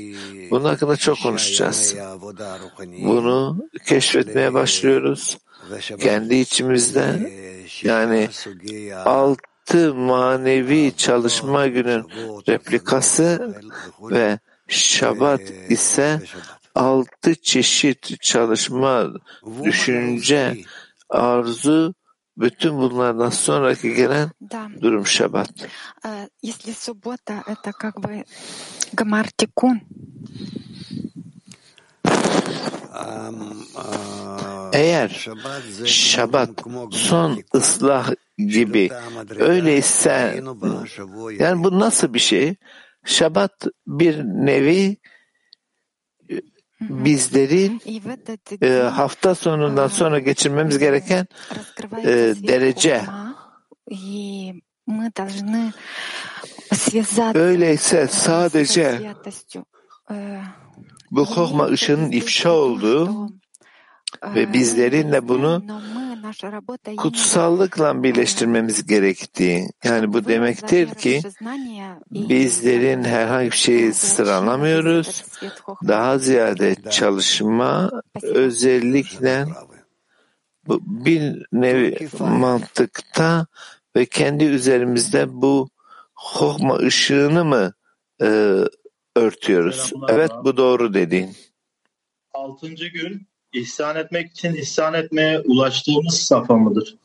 Bunun 0.51 0.65
hakkında 0.65 0.97
çok 0.97 1.23
konuşacağız. 1.23 1.97
Bunu 3.05 3.69
keşfetmeye 3.87 4.55
başlıyoruz. 4.55 5.39
Kendi 6.01 6.35
içimizde 6.35 7.33
yani 7.83 8.29
altı 9.05 9.95
manevi 9.95 10.93
çalışma 10.97 11.67
günün 11.67 12.05
replikası 12.49 13.55
ve 14.03 14.39
şabat 14.69 15.41
ise 15.69 16.21
altı 16.75 17.35
çeşit 17.35 18.23
çalışma, 18.23 19.13
düşünce, 19.65 20.57
arzu, 21.09 21.95
bütün 22.38 22.78
bunlardan 22.78 23.30
sonraki 23.30 23.94
gelen 23.94 24.30
durum 24.82 25.06
şabat. 25.06 25.50
Если 26.42 26.74
суббота — 26.74 27.48
это 27.48 27.72
как 27.72 28.00
бы 28.02 28.26
гамар 28.94 29.28
тикун, 29.38 29.82
Eğer 34.74 35.28
şabat 35.86 36.50
son 36.92 37.44
ıslah 37.56 38.12
gibi 38.38 38.90
öyleyse 39.40 40.44
yani 41.40 41.64
bu 41.64 41.80
nasıl 41.80 42.14
bir 42.14 42.20
şey? 42.20 42.56
Şabat 43.06 43.66
bir 43.88 44.24
nevi 44.24 44.98
bizlerin 46.81 47.81
e, 48.63 48.69
hafta 48.83 49.35
sonundan 49.35 49.89
sonra 49.89 50.19
geçirmemiz 50.19 50.79
gereken 50.79 51.27
e, 51.99 52.35
derece. 52.49 53.03
Öyleyse 57.35 58.07
sadece 58.07 59.13
bu 61.11 61.27
hokma 61.27 61.67
ışığının 61.67 62.11
ifşa 62.13 62.51
olduğu 62.51 63.29
ve 64.35 64.53
bizlerin 64.53 65.13
de 65.13 65.29
bunu 65.29 65.65
kutsallıkla 66.97 68.03
birleştirmemiz 68.03 68.87
gerektiği. 68.87 69.69
Yani 69.85 70.13
bu 70.13 70.25
demektir 70.25 70.95
ki 70.95 71.21
bizlerin 72.11 73.05
herhangi 73.05 73.51
bir 73.51 73.57
şeyi 73.57 73.93
sıralamıyoruz. 73.93 75.25
Daha 75.89 76.19
ziyade 76.19 76.75
çalışma 76.91 77.91
özellikle 78.23 79.47
bu 80.67 80.81
bir 80.87 81.47
nevi 81.53 82.09
mantıkta 82.19 83.47
ve 83.97 84.07
kendi 84.07 84.45
üzerimizde 84.45 85.27
bu 85.29 85.69
hokma 86.15 86.77
ışığını 86.77 87.45
mı 87.45 87.73
e, 88.23 88.27
örtüyoruz? 89.17 89.93
Evet 90.09 90.31
bu 90.45 90.57
doğru 90.57 90.95
dediğin. 90.95 91.37
Altıncı 92.35 92.87
gün 92.87 93.29
ihsan 93.56 93.96
etmek 93.96 94.32
için 94.32 94.54
ihsan 94.54 94.94
etmeye 94.94 95.40
ulaştığımız 95.40 96.20
safa 96.20 96.56
mıdır? 96.56 96.96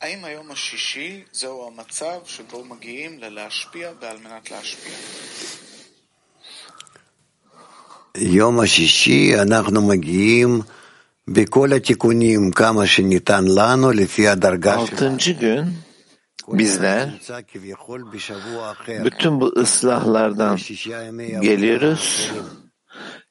האם 0.00 0.24
היום 0.24 0.50
השישי 0.50 1.24
זהו 1.32 1.66
המצב 1.66 2.18
שבו 2.26 2.64
מגיעים 2.64 3.18
ללהשפיע 3.18 3.90
ועל 4.00 4.16
מנת 4.24 4.50
להשפיע? 4.50 4.92
יום 8.16 8.60
השישי 8.60 9.40
אנחנו 9.42 9.82
מגיעים 9.82 10.60
בכל 11.28 11.72
התיקונים 11.72 12.50
כמה 12.50 12.86
שניתן 12.86 13.44
לנו 13.44 13.90
לפי 13.90 14.28
הדרגה 14.28 14.76
Altıncı 14.76 15.32
gün 15.32 15.64
bizler 16.48 17.20
bütün 19.04 19.40
bu 19.40 19.52
ıslahlardan 19.56 20.58
geliyoruz. 21.42 22.30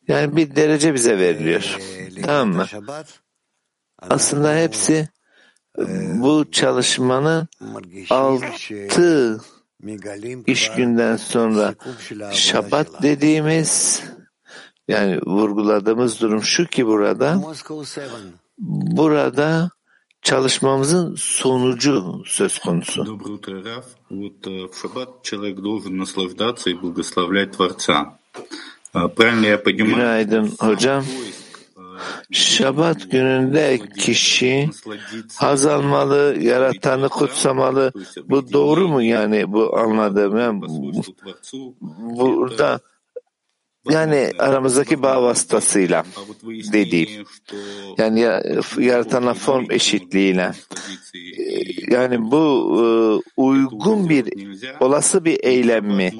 Yani 0.09 0.36
bir 0.36 0.57
derece 0.57 0.94
bize 0.94 1.18
veriliyor. 1.18 1.78
Tamam 2.22 2.57
mı? 2.57 2.66
Aslında 3.98 4.57
hepsi 4.57 5.09
bu 6.14 6.50
çalışmanın 6.52 7.48
altı 8.11 9.40
iş 10.46 10.70
günden 10.70 11.16
sonra 11.16 11.74
şabat 12.32 13.02
dediğimiz 13.02 14.02
yani 14.88 15.20
vurguladığımız 15.26 16.20
durum 16.20 16.42
şu 16.42 16.66
ki 16.66 16.86
burada 16.86 17.42
burada 18.59 19.70
çalışmamızın 20.22 21.14
sonucu 21.18 22.22
söz 22.26 22.59
konusu. 22.59 23.20
Ee, 28.97 29.70
Günaydın 29.70 30.53
hocam. 30.59 31.05
Şabat 32.32 33.11
gününde 33.11 33.78
kişi 33.99 34.70
hazalmalı 35.36 36.36
yaratanı 36.40 37.09
kutsamalı. 37.09 37.92
Bu 38.28 38.53
doğru 38.53 38.88
mu 38.88 39.03
yani 39.03 39.53
bu 39.53 39.78
anladığım? 39.78 40.38
Yani 40.38 40.62
burada 41.90 42.80
yani 43.91 44.30
aramızdaki 44.39 45.03
bağ 45.03 45.22
vasıtasıyla 45.22 46.05
dediğim. 46.72 47.24
Yani 47.99 48.20
yaratana 48.78 49.34
form 49.34 49.70
eşitliğiyle. 49.70 50.53
Yani 51.91 52.30
bu 52.30 53.22
uygun 53.37 54.09
bir 54.09 54.32
olası 54.80 55.24
bir 55.24 55.45
eylem 55.45 55.84
mi? 55.87 56.12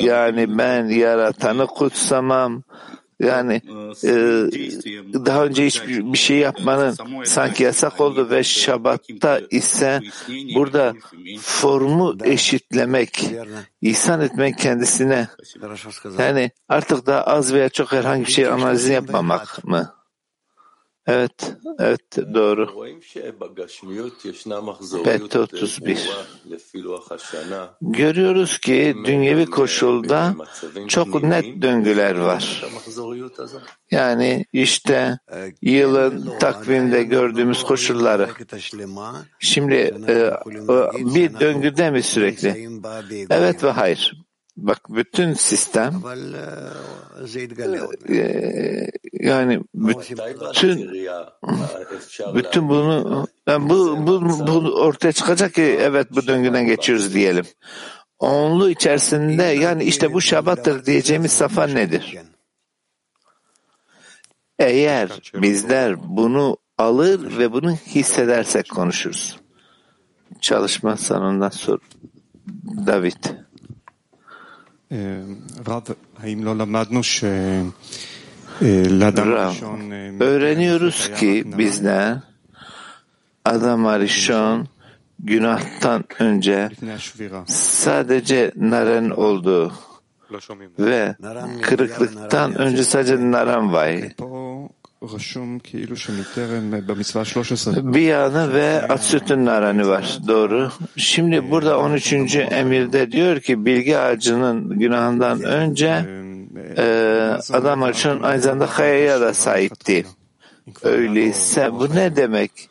Yani 0.00 0.58
ben 0.58 0.86
yaratanı 0.88 1.66
kutsamam. 1.66 2.62
Yani 3.20 3.62
e, 4.04 4.12
daha 5.26 5.44
önce 5.44 5.66
hiçbir 5.66 6.12
bir 6.12 6.18
şey 6.18 6.36
yapmanın 6.36 6.96
sanki 7.24 7.62
yasak 7.62 8.00
oldu 8.00 8.30
ve 8.30 8.44
Şabat'ta 8.44 9.40
ise 9.50 10.00
burada 10.54 10.94
formu 11.40 12.16
eşitlemek, 12.24 13.30
ihsan 13.82 14.20
etmek 14.20 14.58
kendisine. 14.58 15.28
Yani 16.18 16.50
artık 16.68 17.06
daha 17.06 17.22
az 17.22 17.52
veya 17.54 17.68
çok 17.68 17.92
herhangi 17.92 18.26
bir 18.26 18.32
şey 18.32 18.46
analizini 18.46 18.94
yapmamak 18.94 19.64
mı? 19.64 19.99
Evet, 21.10 21.56
evet 21.78 22.16
doğru. 22.34 22.86
Bet 25.04 25.36
31. 25.36 26.08
Görüyoruz 27.80 28.58
ki 28.58 28.96
dünyevi 29.04 29.46
koşulda 29.46 30.34
çok 30.88 31.22
net 31.22 31.62
döngüler 31.62 32.14
var. 32.14 32.64
Yani 33.90 34.44
işte 34.52 35.18
yılın 35.62 36.38
takvimde 36.40 37.02
gördüğümüz 37.02 37.62
koşulları. 37.62 38.28
Şimdi 39.38 39.94
bir 41.14 41.40
döngüde 41.40 41.90
mi 41.90 42.02
sürekli? 42.02 42.68
Evet 43.30 43.64
ve 43.64 43.70
hayır. 43.70 44.29
Bak 44.56 44.80
bütün 44.88 45.32
sistem 45.32 46.02
e, 48.08 48.90
yani 49.12 49.60
bütün 49.74 50.90
bütün 52.34 52.68
bunu 52.68 53.26
yani 53.46 53.68
bu, 53.68 54.06
bu, 54.06 54.46
bu 54.46 54.80
ortaya 54.80 55.12
çıkacak 55.12 55.54
ki 55.54 55.62
evet 55.62 56.06
bu 56.10 56.26
döngüden 56.26 56.66
geçiyoruz 56.66 57.14
diyelim. 57.14 57.44
Onlu 58.18 58.70
içerisinde 58.70 59.42
yani 59.42 59.84
işte 59.84 60.12
bu 60.12 60.20
şabattır 60.20 60.86
diyeceğimiz 60.86 61.32
safa 61.32 61.66
nedir? 61.66 62.18
Eğer 64.58 65.20
bizler 65.34 66.16
bunu 66.16 66.56
alır 66.78 67.38
ve 67.38 67.52
bunu 67.52 67.72
hissedersek 67.72 68.70
konuşuruz. 68.70 69.36
Çalışma 70.40 70.96
sonundan 70.96 71.48
sor. 71.48 71.78
David. 72.86 73.24
Rav, 79.26 79.52
öğreniyoruz 80.20 81.10
ki 81.18 81.44
bizden 81.58 82.22
adam 83.44 83.86
arishon 83.86 84.68
günahtan 85.18 86.04
önce 86.18 86.68
sadece 87.46 88.52
naren 88.56 89.10
oldu. 89.10 89.72
Ve 90.78 91.14
kırıklıktan 91.62 92.54
önce 92.58 92.84
sadece 92.84 93.30
naran 93.30 93.72
vay. 93.72 94.12
Bir 97.94 98.00
yana 98.00 98.52
ve 98.52 98.82
at 98.88 99.04
sütünün 99.04 99.46
aranı 99.46 99.88
var. 99.88 100.18
Doğru. 100.28 100.70
Şimdi 100.96 101.50
burada 101.50 101.78
13. 101.78 102.12
emirde 102.36 103.12
diyor 103.12 103.40
ki 103.40 103.66
bilgi 103.66 103.98
ağacının 103.98 104.78
günahından 104.78 105.42
önce 105.42 106.06
e, 106.76 106.82
e 106.82 106.86
adam 107.52 107.82
açın 107.82 108.22
aynı 108.22 108.42
zamanda 108.42 108.66
hayaya 108.66 109.20
da 109.20 109.34
sahipti. 109.34 110.06
Öyleyse 110.82 111.72
bu 111.72 111.94
ne 111.94 112.16
demek? 112.16 112.70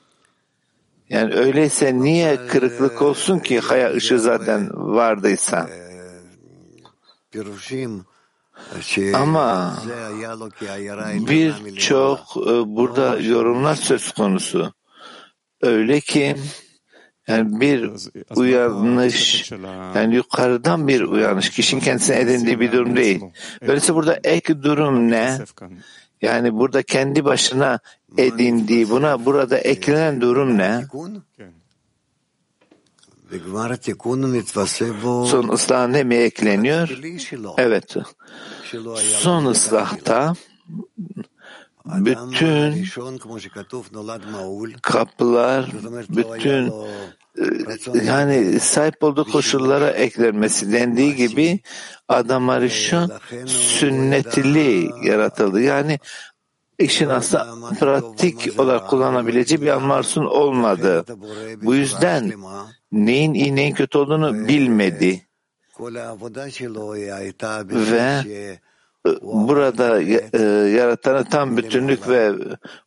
Yani 1.10 1.34
öyleyse 1.34 2.00
niye 2.00 2.48
kırıklık 2.48 3.02
olsun 3.02 3.40
ki 3.40 3.60
haya 3.60 3.94
ışığı 3.94 4.20
zaten 4.20 4.70
vardıysa? 4.74 5.70
Ee, 5.70 5.90
ama 9.16 9.78
birçok 11.28 12.20
e, 12.38 12.76
burada 12.76 13.18
yorumlar 13.20 13.76
söz 13.76 14.12
konusu. 14.12 14.74
Öyle 15.62 16.00
ki 16.00 16.36
yani 17.28 17.62
bir 17.62 17.92
uyanış, 18.36 19.52
yani 19.96 20.16
yukarıdan 20.16 20.88
bir 20.88 21.02
uyanış, 21.02 21.50
kişinin 21.50 21.82
kendisine 21.82 22.20
edindiği 22.20 22.60
bir 22.60 22.72
durum 22.72 22.96
değil. 22.96 23.22
Öyleyse 23.62 23.96
burada 23.96 24.20
ek 24.24 24.64
durum 24.64 25.12
ne? 25.12 25.38
Yani 26.22 26.54
burada 26.54 26.84
kendi 26.84 27.26
başına 27.26 27.80
edindiği, 28.18 28.90
buna 28.90 29.26
burada 29.26 29.58
eklenen 29.58 30.22
durum 30.22 30.58
ne? 30.58 30.86
Son 35.26 35.48
ıslah 35.48 35.88
ne 35.88 36.04
mi 36.04 36.16
ekleniyor? 36.16 37.00
Evet. 37.58 37.96
Son 38.96 39.46
ıslahta 39.46 40.34
bütün 41.86 42.86
kapılar, 44.82 45.72
bütün 46.10 46.74
yani 48.06 48.60
sahip 48.60 49.04
olduğu 49.04 49.26
koşullara 49.26 49.90
eklenmesi 49.90 50.72
dendiği 50.72 51.16
gibi 51.16 51.60
adam 52.08 52.50
arışın 52.50 53.12
sünnetli 53.46 54.92
yaratıldı. 55.08 55.62
Yani 55.62 56.00
işin 56.80 57.10
aslında 57.10 57.48
pratik 57.80 58.60
olarak 58.60 58.90
kullanabileceği 58.90 59.62
bir 59.62 59.68
anmarsun 59.68 60.26
olmadı. 60.26 61.06
Bu 61.62 61.76
yüzden 61.76 62.34
neyin 62.92 63.34
iyi 63.34 63.56
neyin 63.56 63.74
kötü 63.74 63.98
olduğunu 63.98 64.48
bilmedi. 64.48 65.22
Ve 67.92 68.24
burada 69.22 70.02
e, 70.02 70.70
yaratanı 70.70 71.26
tam 71.26 71.58
bütünlük 71.58 72.10
ve 72.10 72.32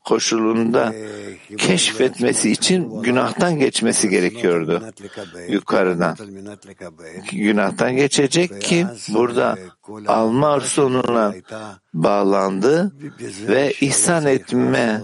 koşulunda 0.05 0.95
keşfetmesi 1.59 2.51
için 2.51 3.03
günahtan 3.03 3.59
geçmesi 3.59 4.09
gerekiyordu 4.09 4.83
yukarıdan. 5.49 6.17
Günahtan 7.33 7.97
geçecek 7.97 8.63
ki 8.63 8.87
burada 9.09 9.59
alma 10.07 10.49
arzusuna 10.49 11.35
bağlandı 11.95 12.93
ve 13.49 13.73
ihsan 13.81 14.27
etme 14.27 15.01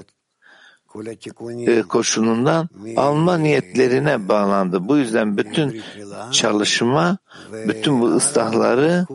koşulundan 1.88 2.68
alma 2.96 3.38
niyetlerine 3.38 4.28
bağlandı. 4.28 4.88
Bu 4.88 4.96
yüzden 4.96 5.36
bütün 5.36 5.82
çalışma, 6.32 7.18
bütün 7.68 8.00
bu 8.00 8.06
ıslahları 8.06 9.06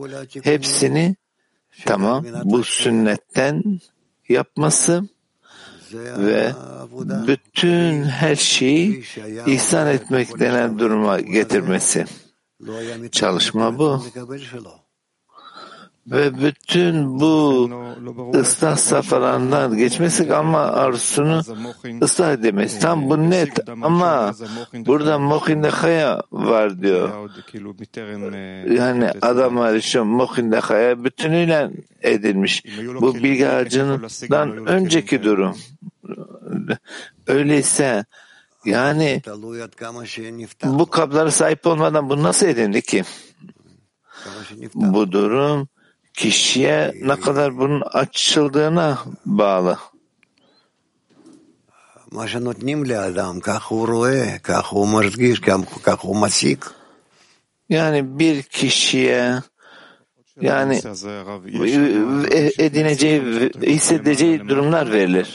hepsini 0.42 1.16
tamam 1.86 2.24
bu 2.44 2.64
sünnetten 2.64 3.80
yapması 4.28 5.08
ve 6.18 6.52
bütün 7.26 8.02
her 8.02 8.36
şeyi 8.36 9.04
ihsan 9.46 9.88
etmek 9.88 10.40
denen 10.40 10.78
duruma 10.78 11.20
getirmesi. 11.20 12.04
Çalışma 13.12 13.78
bu. 13.78 14.02
Ve 16.06 16.38
bütün 16.38 17.20
bu 17.20 17.70
ıslah 18.34 18.76
safhalarından 18.76 19.76
geçmesi 19.76 20.34
ama 20.34 20.58
arzusunu 20.58 21.42
ıslah 22.02 22.32
edemez. 22.32 22.78
Tam 22.80 23.10
bu 23.10 23.30
net 23.30 23.68
ama 23.82 24.32
burada 24.74 25.18
Mohin'de 25.18 25.68
haya 25.68 26.22
var 26.32 26.82
diyor. 26.82 27.30
Yani 28.70 29.10
adam 29.22 29.58
arışım 29.58 30.08
Mohin'de 30.08 30.58
haya 30.58 31.04
bütünüyle 31.04 31.70
edilmiş. 32.02 32.64
Bu 33.00 33.14
bilgi 33.14 33.48
ağacından 33.48 34.66
önceki 34.66 35.22
durum. 35.22 35.56
Öyleyse 37.26 38.04
yani 38.64 39.22
bu 40.64 40.86
kaplara 40.86 41.30
sahip 41.30 41.66
olmadan 41.66 42.10
bu 42.10 42.22
nasıl 42.22 42.46
edindi 42.46 42.82
ki? 42.82 43.02
Bu 44.74 45.12
durum 45.12 45.68
kişiye 46.14 46.94
ne 47.02 47.20
kadar 47.20 47.58
bunun 47.58 47.80
açıldığına 47.80 48.98
bağlı. 49.26 49.78
Yani 57.68 58.18
bir 58.18 58.42
kişiye 58.42 59.34
yani 60.40 60.80
edineceği, 62.58 63.22
hissedeceği 63.62 64.48
durumlar 64.48 64.92
verilir. 64.92 65.28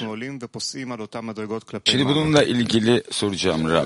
Şimdi 1.84 2.05
bununla 2.05 2.43
ilgili 2.43 3.03
soracağım 3.11 3.69
Rab. 3.69 3.86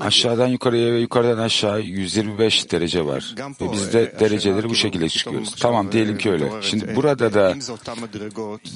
Aşağıdan 0.00 0.48
yukarıya 0.48 0.92
ve 0.92 0.98
yukarıdan 0.98 1.42
aşağı 1.42 1.80
125 1.80 2.72
derece 2.72 3.04
var. 3.04 3.34
Ve 3.60 3.72
biz 3.72 3.92
de 3.92 4.14
dereceleri 4.20 4.68
bu 4.68 4.74
şekilde 4.74 5.08
çıkıyoruz. 5.08 5.54
Tamam 5.60 5.92
diyelim 5.92 6.18
ki 6.18 6.30
öyle. 6.30 6.50
Şimdi 6.62 6.96
burada 6.96 7.34
da 7.34 7.54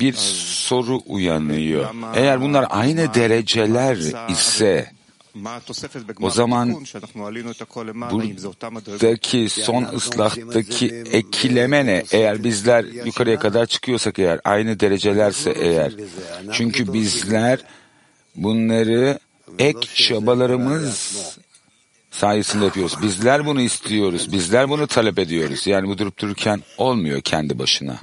bir 0.00 0.12
soru 0.12 1.00
uyanıyor. 1.06 1.86
Eğer 2.14 2.40
bunlar 2.40 2.66
aynı 2.70 3.14
dereceler 3.14 3.96
ise 4.30 4.90
o 6.22 6.30
zaman 6.30 6.84
buradaki 8.10 9.48
son 9.48 9.84
ıslahtaki 9.94 10.86
ekleme 11.12 11.86
ne? 11.86 12.04
Eğer 12.12 12.44
bizler 12.44 12.84
yukarıya 12.84 13.38
kadar 13.38 13.66
çıkıyorsak 13.66 14.18
eğer, 14.18 14.40
aynı 14.44 14.80
derecelerse 14.80 15.50
eğer. 15.50 15.92
Çünkü 16.52 16.92
bizler 16.92 17.58
bunları 18.36 19.18
ek 19.58 19.78
çabalarımız 19.94 21.38
sayesinde 22.10 22.64
yapıyoruz. 22.64 23.02
Bizler 23.02 23.46
bunu 23.46 23.60
istiyoruz. 23.60 24.32
Bizler 24.32 24.68
bunu 24.68 24.86
talep 24.86 25.18
ediyoruz. 25.18 25.66
Yani 25.66 25.88
bu 25.88 25.98
durup 25.98 26.18
dururken 26.18 26.62
olmuyor 26.78 27.20
kendi 27.20 27.58
başına. 27.58 27.98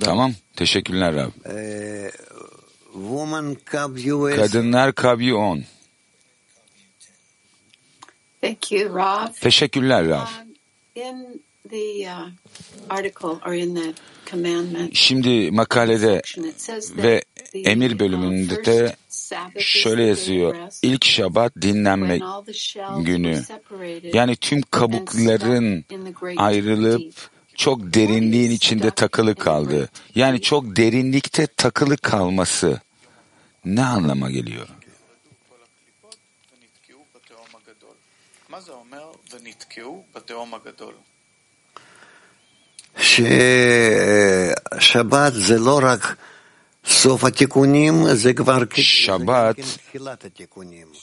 Tamam. 0.00 0.32
Teşekkürler 0.56 1.14
Rab. 1.14 1.30
Kadınlar 4.36 4.92
Kabyi 4.92 5.34
10. 5.34 5.64
Thank 8.40 8.72
you, 8.72 8.96
Rav. 8.96 9.32
Teşekkürler 9.40 10.08
Rav. 10.08 10.26
In 10.94 11.42
the 11.70 12.08
uh, 12.08 12.28
article 12.90 13.38
or 13.46 13.52
in 13.52 13.74
the 13.74 13.94
commandment 14.30 14.94
Şimdi 14.94 15.50
makalede 15.50 16.22
ve 16.96 17.22
emir 17.54 17.98
bölümünde 17.98 18.64
de 18.64 18.96
şöyle 19.59 20.03
yazıyor. 20.03 20.55
İlk 20.81 21.05
şabat 21.05 21.53
dinlenme 21.61 22.19
günü. 22.97 23.43
Yani 24.03 24.35
tüm 24.35 24.61
kabukların 24.61 25.85
ayrılıp 26.37 27.13
çok 27.55 27.93
derinliğin 27.93 28.51
içinde 28.51 28.91
takılı 28.91 29.35
kaldı. 29.35 29.89
Yani 30.15 30.41
çok 30.41 30.75
derinlikte 30.75 31.47
takılı 31.47 31.97
kalması 31.97 32.81
ne 33.65 33.85
anlama 33.85 34.31
geliyor? 34.31 34.67
מה 38.49 38.59
זה 38.61 38.71
אומר 38.71 39.05
ונתקעו 39.33 40.03
בתהום 40.15 40.53
הגדול? 40.53 40.93
ששבת 44.77 45.33
זה 45.33 45.59
לא 45.59 45.79
רק 45.83 46.17
Şabat 48.82 49.56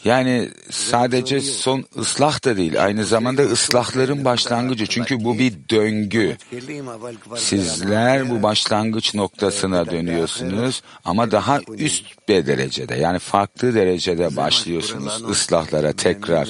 yani 0.04 0.50
sadece 0.70 1.42
son 1.42 1.86
ıslah 1.98 2.46
da 2.46 2.58
değil 2.58 2.84
aynı 2.84 3.06
zamanda 3.06 3.42
ıslahların 3.44 4.26
başlangıcı 4.26 4.86
çünkü 4.88 5.24
bu 5.24 5.38
bir 5.40 5.54
döngü. 5.70 6.38
Sizler 7.36 8.30
bu 8.30 8.44
başlangıç 8.44 9.16
noktasına 9.16 9.92
dönüyorsunuz 9.92 10.82
ama 11.06 11.32
daha 11.32 11.60
üst 11.78 12.06
bir 12.28 12.46
derecede 12.48 12.96
yani 12.96 13.20
farklı 13.20 13.74
derecede 13.76 14.36
başlıyorsunuz 14.36 15.24
ıslahlara 15.30 15.94
tekrar. 15.94 16.50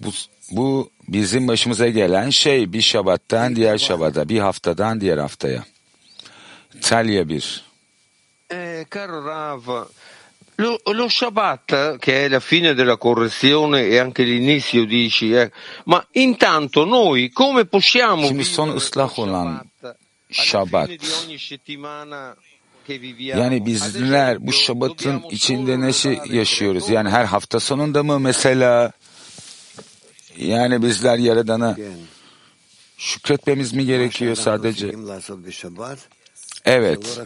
Bu, 0.00 0.10
bu 0.50 0.90
bizim 1.08 1.48
başımıza 1.48 1.88
gelen 1.88 2.30
şey 2.30 2.72
bir 2.72 2.80
şabattan 2.80 3.56
diğer 3.56 3.78
şabata, 3.78 4.28
bir 4.28 4.38
haftadan 4.38 5.00
diğer 5.00 5.18
haftaya. 5.18 5.64
Talya 6.80 7.24
1. 7.24 7.62
Eh, 8.50 8.86
caro 8.88 9.22
Rav, 9.22 9.88
lo, 10.56 10.80
lo 10.84 11.08
Shabbat, 11.08 11.98
che 11.98 12.24
è 12.24 12.28
la 12.28 12.40
fine 12.40 12.74
della 12.74 12.96
correzione 12.96 13.86
e 13.86 13.98
anche 13.98 14.24
l'inizio, 14.24 14.84
dici, 14.86 15.32
eh, 15.32 15.50
ma 15.84 16.04
intanto 16.12 16.84
noi 16.84 17.30
come 17.30 17.64
possiamo 17.66 18.26
Şimdi 18.26 18.44
son 18.44 18.76
ıslah 18.76 19.18
olan 19.18 19.64
Şabat. 20.30 20.90
Yani 23.18 23.66
bizler 23.66 24.46
bu 24.46 24.52
Şabat'ın 24.52 25.22
içinde 25.30 25.80
nasıl 25.80 26.32
yaşıyoruz? 26.32 26.88
Yani 26.88 27.10
her 27.10 27.24
hafta 27.24 27.60
sonunda 27.60 28.02
mı 28.02 28.20
mesela? 28.20 28.92
Yani 30.36 30.82
bizler 30.82 31.18
Yaradan'a 31.18 31.76
şükretmemiz 32.96 33.72
mi 33.72 33.86
gerekiyor 33.86 34.36
sadece? 34.36 34.92
Evet. 36.64 37.20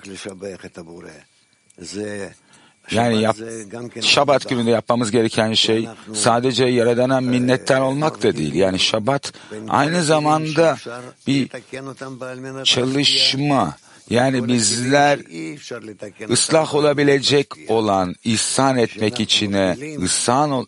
Yani 2.91 3.22
yap, 3.22 3.37
Şabat 4.01 4.49
gününde 4.49 4.70
yapmamız 4.70 5.11
gereken 5.11 5.53
şey 5.53 5.89
sadece 6.14 6.64
Yaradan'a 6.64 7.20
minnettar 7.20 7.80
olmak 7.80 8.22
da 8.22 8.37
değil. 8.37 8.55
Yani 8.55 8.78
Şabat 8.78 9.33
aynı 9.68 10.05
zamanda 10.05 10.76
bir 11.26 11.49
çalışma. 12.64 13.76
Yani 14.11 14.49
bizler 14.49 15.20
ıslah 16.30 16.74
olabilecek 16.74 17.47
olan, 17.68 18.14
ihsan 18.24 18.78
etmek 18.78 19.20
içine 19.20 19.76
ıslah, 20.03 20.64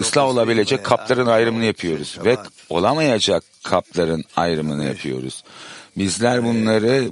ıslah 0.00 0.24
olabilecek 0.24 0.84
kapların 0.84 1.26
ayrımını 1.26 1.64
yapıyoruz. 1.64 2.18
Ve 2.24 2.36
olamayacak 2.68 3.44
kapların 3.62 4.24
ayrımını 4.36 4.84
yapıyoruz. 4.84 5.44
Bizler 5.96 6.44
bunları 6.44 7.10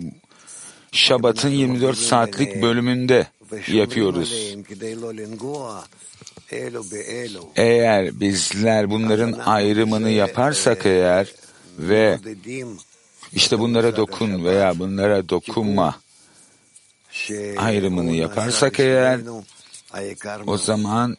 Şabat'ın 0.96 1.50
24 1.50 1.98
saatlik 1.98 2.62
bölümünde 2.62 3.26
yapıyoruz. 3.68 4.56
Eğer 7.56 8.20
bizler 8.20 8.90
bunların 8.90 9.32
ayrımını 9.32 10.10
yaparsak 10.10 10.86
eğer 10.86 11.32
ve 11.78 12.18
işte 13.32 13.58
bunlara 13.58 13.96
dokun 13.96 14.44
veya 14.44 14.78
bunlara 14.78 15.28
dokunma 15.28 15.96
ayrımını 17.56 18.12
yaparsak 18.12 18.80
eğer 18.80 19.20
o 20.46 20.58
zaman 20.58 21.16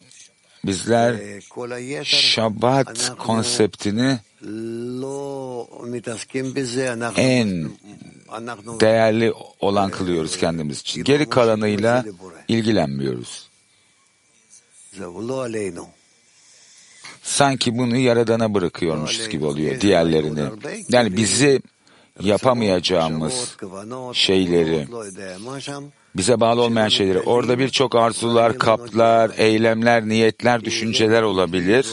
bizler 0.64 1.16
Şabat 2.04 3.12
konseptini 3.18 4.18
en 7.16 7.70
değerli 8.80 9.32
olan 9.60 9.90
kılıyoruz 9.90 10.36
kendimiz 10.36 10.80
için. 10.80 11.04
Geri 11.04 11.28
kalanıyla 11.28 12.04
ilgilenmiyoruz. 12.48 13.48
Sanki 17.22 17.78
bunu 17.78 17.96
Yaradan'a 17.96 18.54
bırakıyormuşuz 18.54 19.28
gibi 19.28 19.44
oluyor 19.44 19.80
diğerlerini. 19.80 20.44
Yani 20.88 21.16
bizi 21.16 21.62
yapamayacağımız 22.20 23.56
şeyleri, 24.12 24.88
bize 26.18 26.40
bağlı 26.40 26.62
olmayan 26.62 26.88
şeyleri, 26.88 27.20
orada 27.20 27.58
birçok 27.58 27.94
arzular, 27.94 28.58
kaplar, 28.58 29.30
eylemler, 29.36 30.08
niyetler, 30.08 30.64
düşünceler 30.64 31.22
olabilir. 31.22 31.86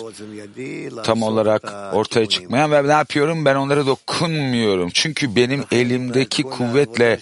Tam 1.04 1.24
olarak 1.24 1.74
ortaya 1.94 2.26
çıkmayan 2.26 2.72
ve 2.72 2.88
ne 2.88 2.92
yapıyorum? 2.92 3.46
Ben 3.46 3.56
onlara 3.56 3.86
dokunmuyorum. 3.86 4.90
Çünkü 4.94 5.36
benim 5.36 5.64
elimdeki 5.72 6.44
kuvvetle 6.44 7.20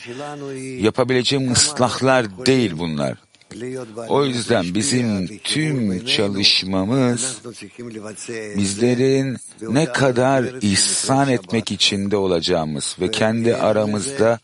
yapabileceğim 0.80 1.52
ıslahlar 1.52 2.46
değil 2.46 2.74
bunlar. 2.78 3.18
O 4.10 4.26
yüzden 4.26 4.66
bizim 4.74 5.38
tüm 5.44 6.06
çalışmamız 6.06 7.42
bizlerin 8.58 9.38
ne 9.62 9.86
kadar 9.86 10.46
ihsan 10.62 11.30
etmek 11.30 11.72
içinde 11.72 12.18
olacağımız 12.18 12.98
ve 13.02 13.12
kendi 13.12 13.56
aramızda 13.56 14.40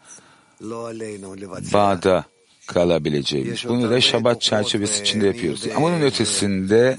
bağda 1.73 2.25
kalabileceğimiz. 2.73 3.65
Bunu 3.69 3.89
da 3.89 4.01
Şabat 4.01 4.41
çerçevesi 4.41 5.01
içinde 5.01 5.27
yapıyoruz. 5.27 5.67
Ama 5.75 5.87
bunun 5.87 6.01
ötesinde 6.01 6.97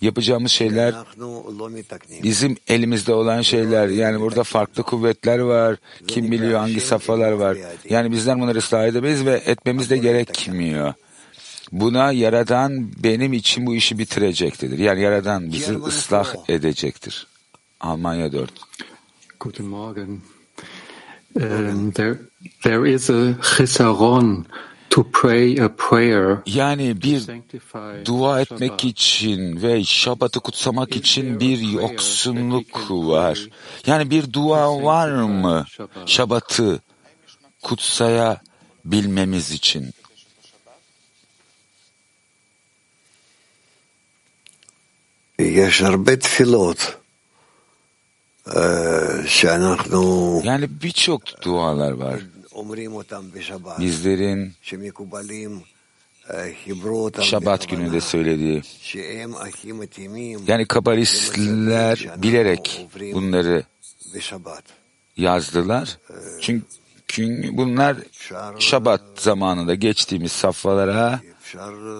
yapacağımız 0.00 0.52
şeyler 0.52 0.94
bizim 2.22 2.56
elimizde 2.68 3.14
olan 3.14 3.42
şeyler. 3.42 3.88
Yani 3.88 4.20
burada 4.20 4.44
farklı 4.44 4.82
kuvvetler 4.82 5.38
var. 5.38 5.76
Kim 6.06 6.30
biliyor 6.30 6.60
hangi 6.60 6.80
safhalar 6.80 7.32
var. 7.32 7.56
Yani 7.90 8.12
bizler 8.12 8.40
bunları 8.40 8.58
ıslah 8.58 8.86
edemeyiz 8.86 9.26
ve 9.26 9.42
etmemiz 9.46 9.90
de 9.90 9.96
gerekmiyor. 9.96 10.94
Buna 11.72 12.12
Yaradan 12.12 12.90
benim 13.04 13.32
için 13.32 13.66
bu 13.66 13.74
işi 13.74 13.98
bitirecektir. 13.98 14.78
Yani 14.78 15.00
Yaradan 15.02 15.52
bizi 15.52 15.74
ıslah 15.74 16.34
edecektir. 16.48 17.26
Almanya 17.80 18.32
4. 18.32 18.50
Guten 19.40 19.66
Morgen. 19.66 20.20
Um, 21.36 21.90
there, 21.90 22.20
there 22.62 22.86
is 22.86 23.10
a 23.10 23.34
chisaron 23.42 24.46
to 24.90 25.02
pray 25.02 25.58
a 25.58 25.68
prayer. 25.68 26.42
Yani 26.46 27.02
bir 27.02 27.22
dua 28.04 28.40
etmek 28.40 28.84
için 28.84 29.62
ve 29.62 29.84
Şabat'ı 29.84 30.40
kutsamak 30.40 30.96
için 30.96 31.40
bir 31.40 31.58
yoksunluk 31.58 32.90
var. 32.90 33.48
Yani 33.86 34.10
bir 34.10 34.32
dua 34.32 34.82
var 34.82 35.10
mı 35.10 35.64
Şabat'ı 36.06 36.80
kutsaya 37.62 38.40
bilmemiz 38.84 39.50
için? 39.50 39.90
Yaşar 45.38 46.06
bet 46.06 46.26
filot. 46.26 47.03
Yani 50.44 50.68
birçok 50.82 51.42
dualar 51.42 51.92
var. 51.92 52.20
Bizlerin 53.80 54.52
Şabat 57.22 57.68
gününde 57.68 58.00
söylediği. 58.00 58.62
Yani 60.46 60.66
kabalistler 60.66 62.08
bilerek 62.22 62.86
bunları 63.14 63.64
yazdılar. 65.16 65.98
Çünkü 66.40 66.66
bunlar 67.56 67.96
Şabat 68.58 69.00
zamanında 69.16 69.74
geçtiğimiz 69.74 70.32
safhalara 70.32 71.20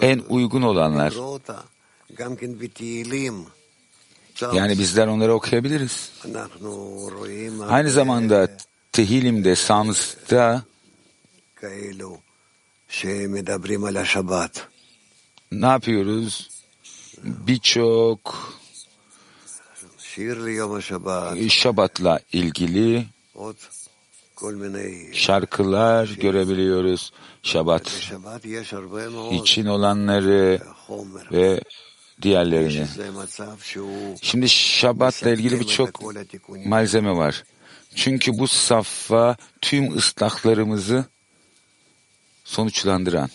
en 0.01 0.21
uygun 0.29 0.61
olanlar. 0.61 1.13
Yani 4.41 4.79
bizler 4.79 5.07
onları 5.07 5.33
okuyabiliriz. 5.33 6.11
Aynı 7.69 7.91
zamanda 7.91 8.57
Tehilim'de, 8.91 9.55
Sams'ta 9.55 10.63
ne 15.51 15.65
yapıyoruz? 15.65 16.49
Birçok 17.23 18.51
Şabat'la 21.49 22.19
ilgili 22.31 23.05
şarkılar 25.13 26.07
görebiliyoruz. 26.07 27.13
Şabat 27.43 27.91
için 29.31 29.65
olanları 29.65 30.61
ve 31.31 31.61
diğerlerini. 32.22 32.86
Şimdi 34.22 34.48
Şabat'la 34.48 35.30
ilgili 35.30 35.60
birçok 35.60 36.00
malzeme 36.66 37.16
var. 37.16 37.44
Çünkü 37.94 38.38
bu 38.38 38.46
safha 38.46 39.36
tüm 39.60 39.96
ıslahlarımızı 39.96 41.04
sonuçlandıran. 42.44 43.30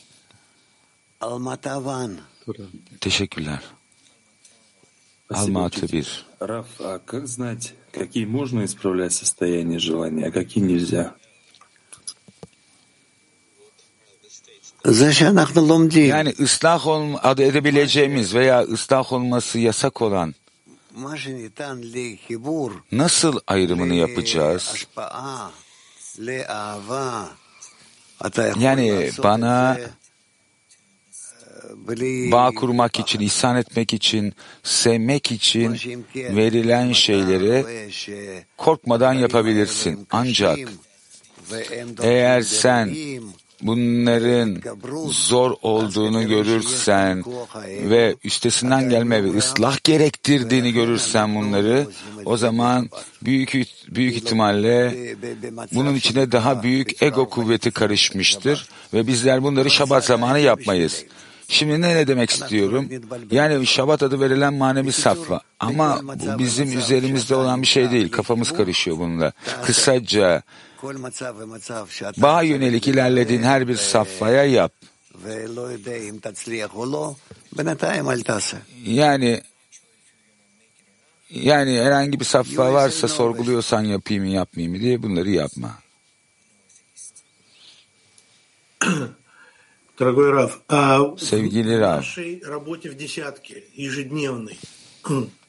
Teşekkürler. 3.01 3.59
Almatı 5.33 5.91
bir. 5.91 6.25
Раф, 6.41 6.81
а 6.81 6.99
как 6.99 7.27
знать, 7.27 7.73
какие 7.91 8.25
можно 8.25 8.63
исправлять 8.65 9.13
состояние 9.13 9.79
желания, 9.79 10.27
а 10.27 10.31
какие 10.31 10.61
нельзя? 10.63 11.15
Yani 16.08 16.34
ıslah 16.40 16.86
ol, 16.86 17.14
adı 17.22 17.42
edebileceğimiz 17.42 18.34
veya 18.34 18.60
ıslah 18.62 19.12
olması 19.12 19.58
yasak 19.58 20.02
olan 20.02 20.34
nasıl 22.92 23.38
ayrımını 23.46 23.94
yapacağız? 23.94 24.86
Yani 28.58 29.10
bana 29.22 29.78
bağ 32.32 32.50
kurmak 32.50 32.98
için, 32.98 33.20
ihsan 33.20 33.56
etmek 33.56 33.94
için, 33.94 34.34
sevmek 34.62 35.32
için 35.32 35.78
verilen 36.14 36.92
şeyleri 36.92 37.66
korkmadan 38.56 39.12
yapabilirsin. 39.12 40.06
Ancak 40.10 40.58
eğer 42.02 42.42
sen 42.42 42.96
bunların 43.62 44.62
zor 45.10 45.54
olduğunu 45.62 46.28
görürsen 46.28 47.24
ve 47.64 48.16
üstesinden 48.24 48.90
gelme 48.90 49.24
ve 49.24 49.36
ıslah 49.36 49.84
gerektirdiğini 49.84 50.72
görürsen 50.72 51.34
bunları 51.34 51.86
o 52.24 52.36
zaman 52.36 52.88
büyük 53.22 53.52
büyük 53.88 54.16
ihtimalle 54.16 54.94
bunun 55.74 55.94
içine 55.94 56.32
daha 56.32 56.62
büyük 56.62 57.02
ego 57.02 57.28
kuvveti 57.28 57.70
karışmıştır 57.70 58.68
ve 58.94 59.06
bizler 59.06 59.42
bunları 59.42 59.70
şabat 59.70 60.04
zamanı 60.04 60.38
yapmayız. 60.40 61.04
Şimdi 61.50 61.80
ne, 61.80 61.96
ne 61.96 62.06
demek 62.06 62.30
istiyorum? 62.30 62.88
Yani 63.30 63.66
Şabat 63.66 64.02
adı 64.02 64.20
verilen 64.20 64.54
manevi 64.54 64.92
safha. 64.92 65.40
Ama 65.60 66.00
bu 66.02 66.38
bizim 66.38 66.78
üzerimizde 66.78 67.34
olan 67.34 67.62
bir 67.62 67.66
şey 67.66 67.90
değil. 67.90 68.10
Kafamız 68.10 68.52
karışıyor 68.52 68.98
bununla. 68.98 69.32
Kısaca 69.64 70.42
Bağa 72.22 72.42
yönelik 72.42 72.88
ilerlediğin 72.88 73.42
her 73.42 73.68
bir 73.68 73.76
safhaya 73.76 74.44
yap. 74.44 74.72
Yani 78.84 79.42
yani 81.30 81.80
herhangi 81.80 82.20
bir 82.20 82.24
safha 82.24 82.72
varsa 82.72 83.08
sorguluyorsan 83.08 83.84
yapayım 83.84 84.24
mı 84.24 84.30
yapmayayım 84.30 84.76
mı 84.76 84.80
diye 84.82 85.02
bunları 85.02 85.30
yapma. 85.30 85.78
Sevgili 91.18 91.80
Rav, 91.80 92.02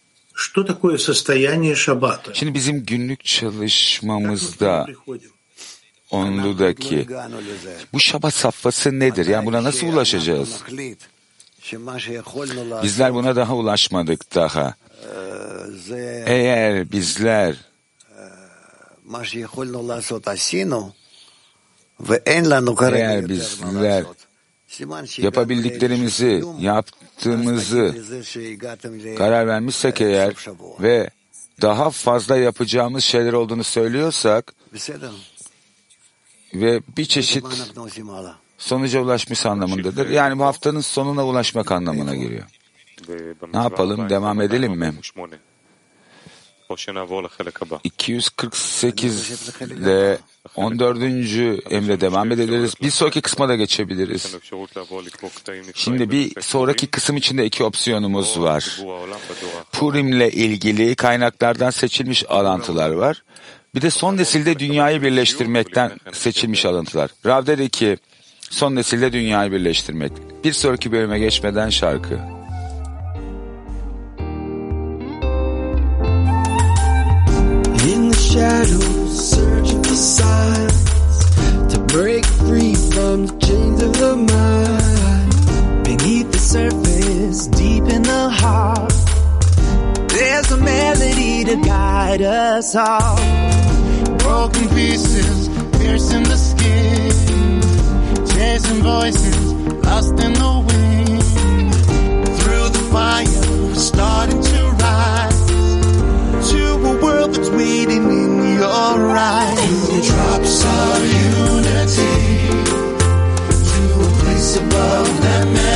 что 0.40 0.64
такое 0.64 0.98
состояние 0.98 1.74
шаббата? 1.74 2.34
şimdi 2.34 2.54
bizim 2.54 2.84
günlük 2.84 3.24
çalışmamızda 3.24 4.86
Onlu'daki 6.10 7.06
bu 7.92 8.00
şabat 8.00 8.34
safhası 8.34 9.00
nedir? 9.00 9.26
Yani 9.26 9.46
buna 9.46 9.64
nasıl 9.64 9.86
ulaşacağız? 9.86 10.62
Bizler 12.82 13.14
buna 13.14 13.36
daha 13.36 13.54
ulaşmadık 13.54 14.34
daha. 14.34 14.74
Eğer 16.26 16.92
bizler 16.92 17.56
eğer 22.92 23.28
bizler 23.28 24.04
yapabildiklerimizi 25.18 26.44
yaptığımızı 27.29 27.95
karar 29.17 29.47
vermişsek 29.47 30.01
eğer 30.01 30.35
ve 30.81 31.09
daha 31.61 31.89
fazla 31.89 32.37
yapacağımız 32.37 33.03
şeyler 33.03 33.33
olduğunu 33.33 33.63
söylüyorsak 33.63 34.53
ve 36.53 36.81
bir 36.97 37.05
çeşit 37.05 37.45
sonuca 38.57 39.01
ulaşmış 39.01 39.45
anlamındadır. 39.45 40.09
Yani 40.09 40.39
bu 40.39 40.43
haftanın 40.43 40.81
sonuna 40.81 41.25
ulaşmak 41.25 41.71
anlamına 41.71 42.15
geliyor. 42.15 42.43
Ne 43.53 43.59
yapalım? 43.59 44.09
Devam 44.09 44.41
edelim 44.41 44.71
mi? 44.71 44.93
248 47.83 49.47
ile 49.61 50.17
14. 50.55 50.97
emre 51.69 52.01
devam 52.01 52.31
edebiliriz. 52.31 52.73
Bir 52.81 52.89
sonraki 52.89 53.21
kısma 53.21 53.49
da 53.49 53.55
geçebiliriz. 53.55 54.35
Şimdi 55.75 56.11
bir 56.11 56.41
sonraki 56.41 56.87
kısım 56.87 57.17
içinde 57.17 57.45
iki 57.45 57.63
opsiyonumuz 57.63 58.39
var. 58.39 58.79
Purim'le 59.71 60.29
ilgili 60.31 60.95
kaynaklardan 60.95 61.69
seçilmiş 61.69 62.25
alıntılar 62.29 62.89
var. 62.89 63.23
Bir 63.75 63.81
de 63.81 63.89
son 63.89 64.17
nesilde 64.17 64.59
dünyayı 64.59 65.01
birleştirmekten 65.01 65.91
seçilmiş 66.11 66.65
alıntılar. 66.65 67.11
Rav 67.25 67.45
dedi 67.45 67.69
ki 67.69 67.97
son 68.49 68.75
nesilde 68.75 69.13
dünyayı 69.13 69.51
birleştirmek. 69.51 70.11
Bir 70.43 70.53
sonraki 70.53 70.91
bölüme 70.91 71.19
geçmeden 71.19 71.69
şarkı. 71.69 72.40
Shadows, 78.31 79.29
searching 79.29 79.83
for 79.83 79.93
signs 79.93 80.83
to 81.73 81.79
break 81.87 82.25
free 82.25 82.73
from 82.93 83.25
the 83.25 83.35
chains 83.45 83.81
of 83.83 83.93
the 83.99 84.15
mind. 84.15 85.83
Beneath 85.83 86.31
the 86.31 86.37
surface, 86.37 87.47
deep 87.47 87.83
in 87.83 88.03
the 88.03 88.29
heart, 88.29 88.93
there's 90.07 90.49
a 90.49 90.57
melody 90.57 91.43
to 91.43 91.57
guide 91.57 92.21
us 92.21 92.73
all. 92.73 93.17
Broken 94.19 94.69
pieces, 94.69 95.49
piercing 95.77 96.23
the 96.23 96.37
skin, 96.37 97.61
chasing 98.27 98.81
voices, 98.81 99.53
lost 99.83 100.17
in 100.25 100.33
the 100.33 100.53
wind. 100.69 101.21
Through 102.39 102.69
the 102.77 102.85
fire, 102.93 103.75
starting 103.75 104.41
to 104.41 104.50
waiting 107.51 108.05
in 108.09 108.57
your 108.59 109.17
eyes. 109.17 109.87
Through 109.87 110.01
drops 110.01 110.63
of 110.65 110.99
unity, 111.05 112.17
to 113.69 113.81
a 113.99 114.11
place 114.21 114.57
above 114.57 115.21
that 115.21 115.45
man. 115.47 115.71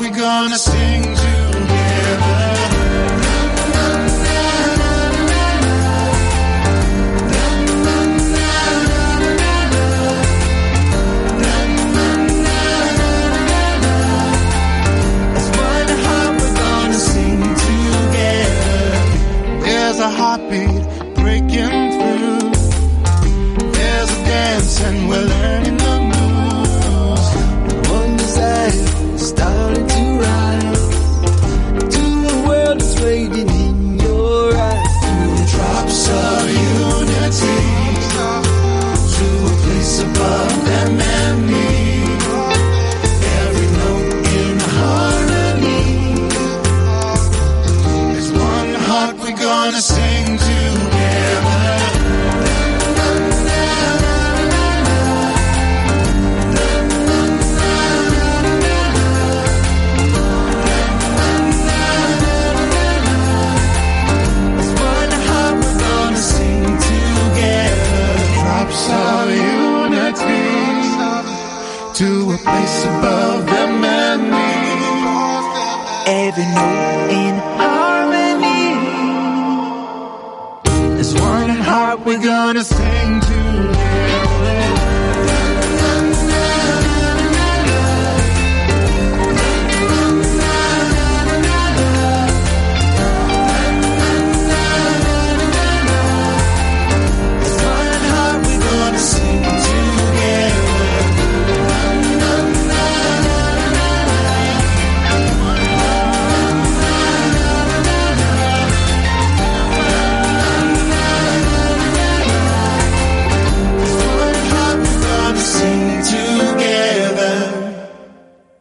We're 0.00 0.10
gonna 0.10 0.56
sing 0.56 1.01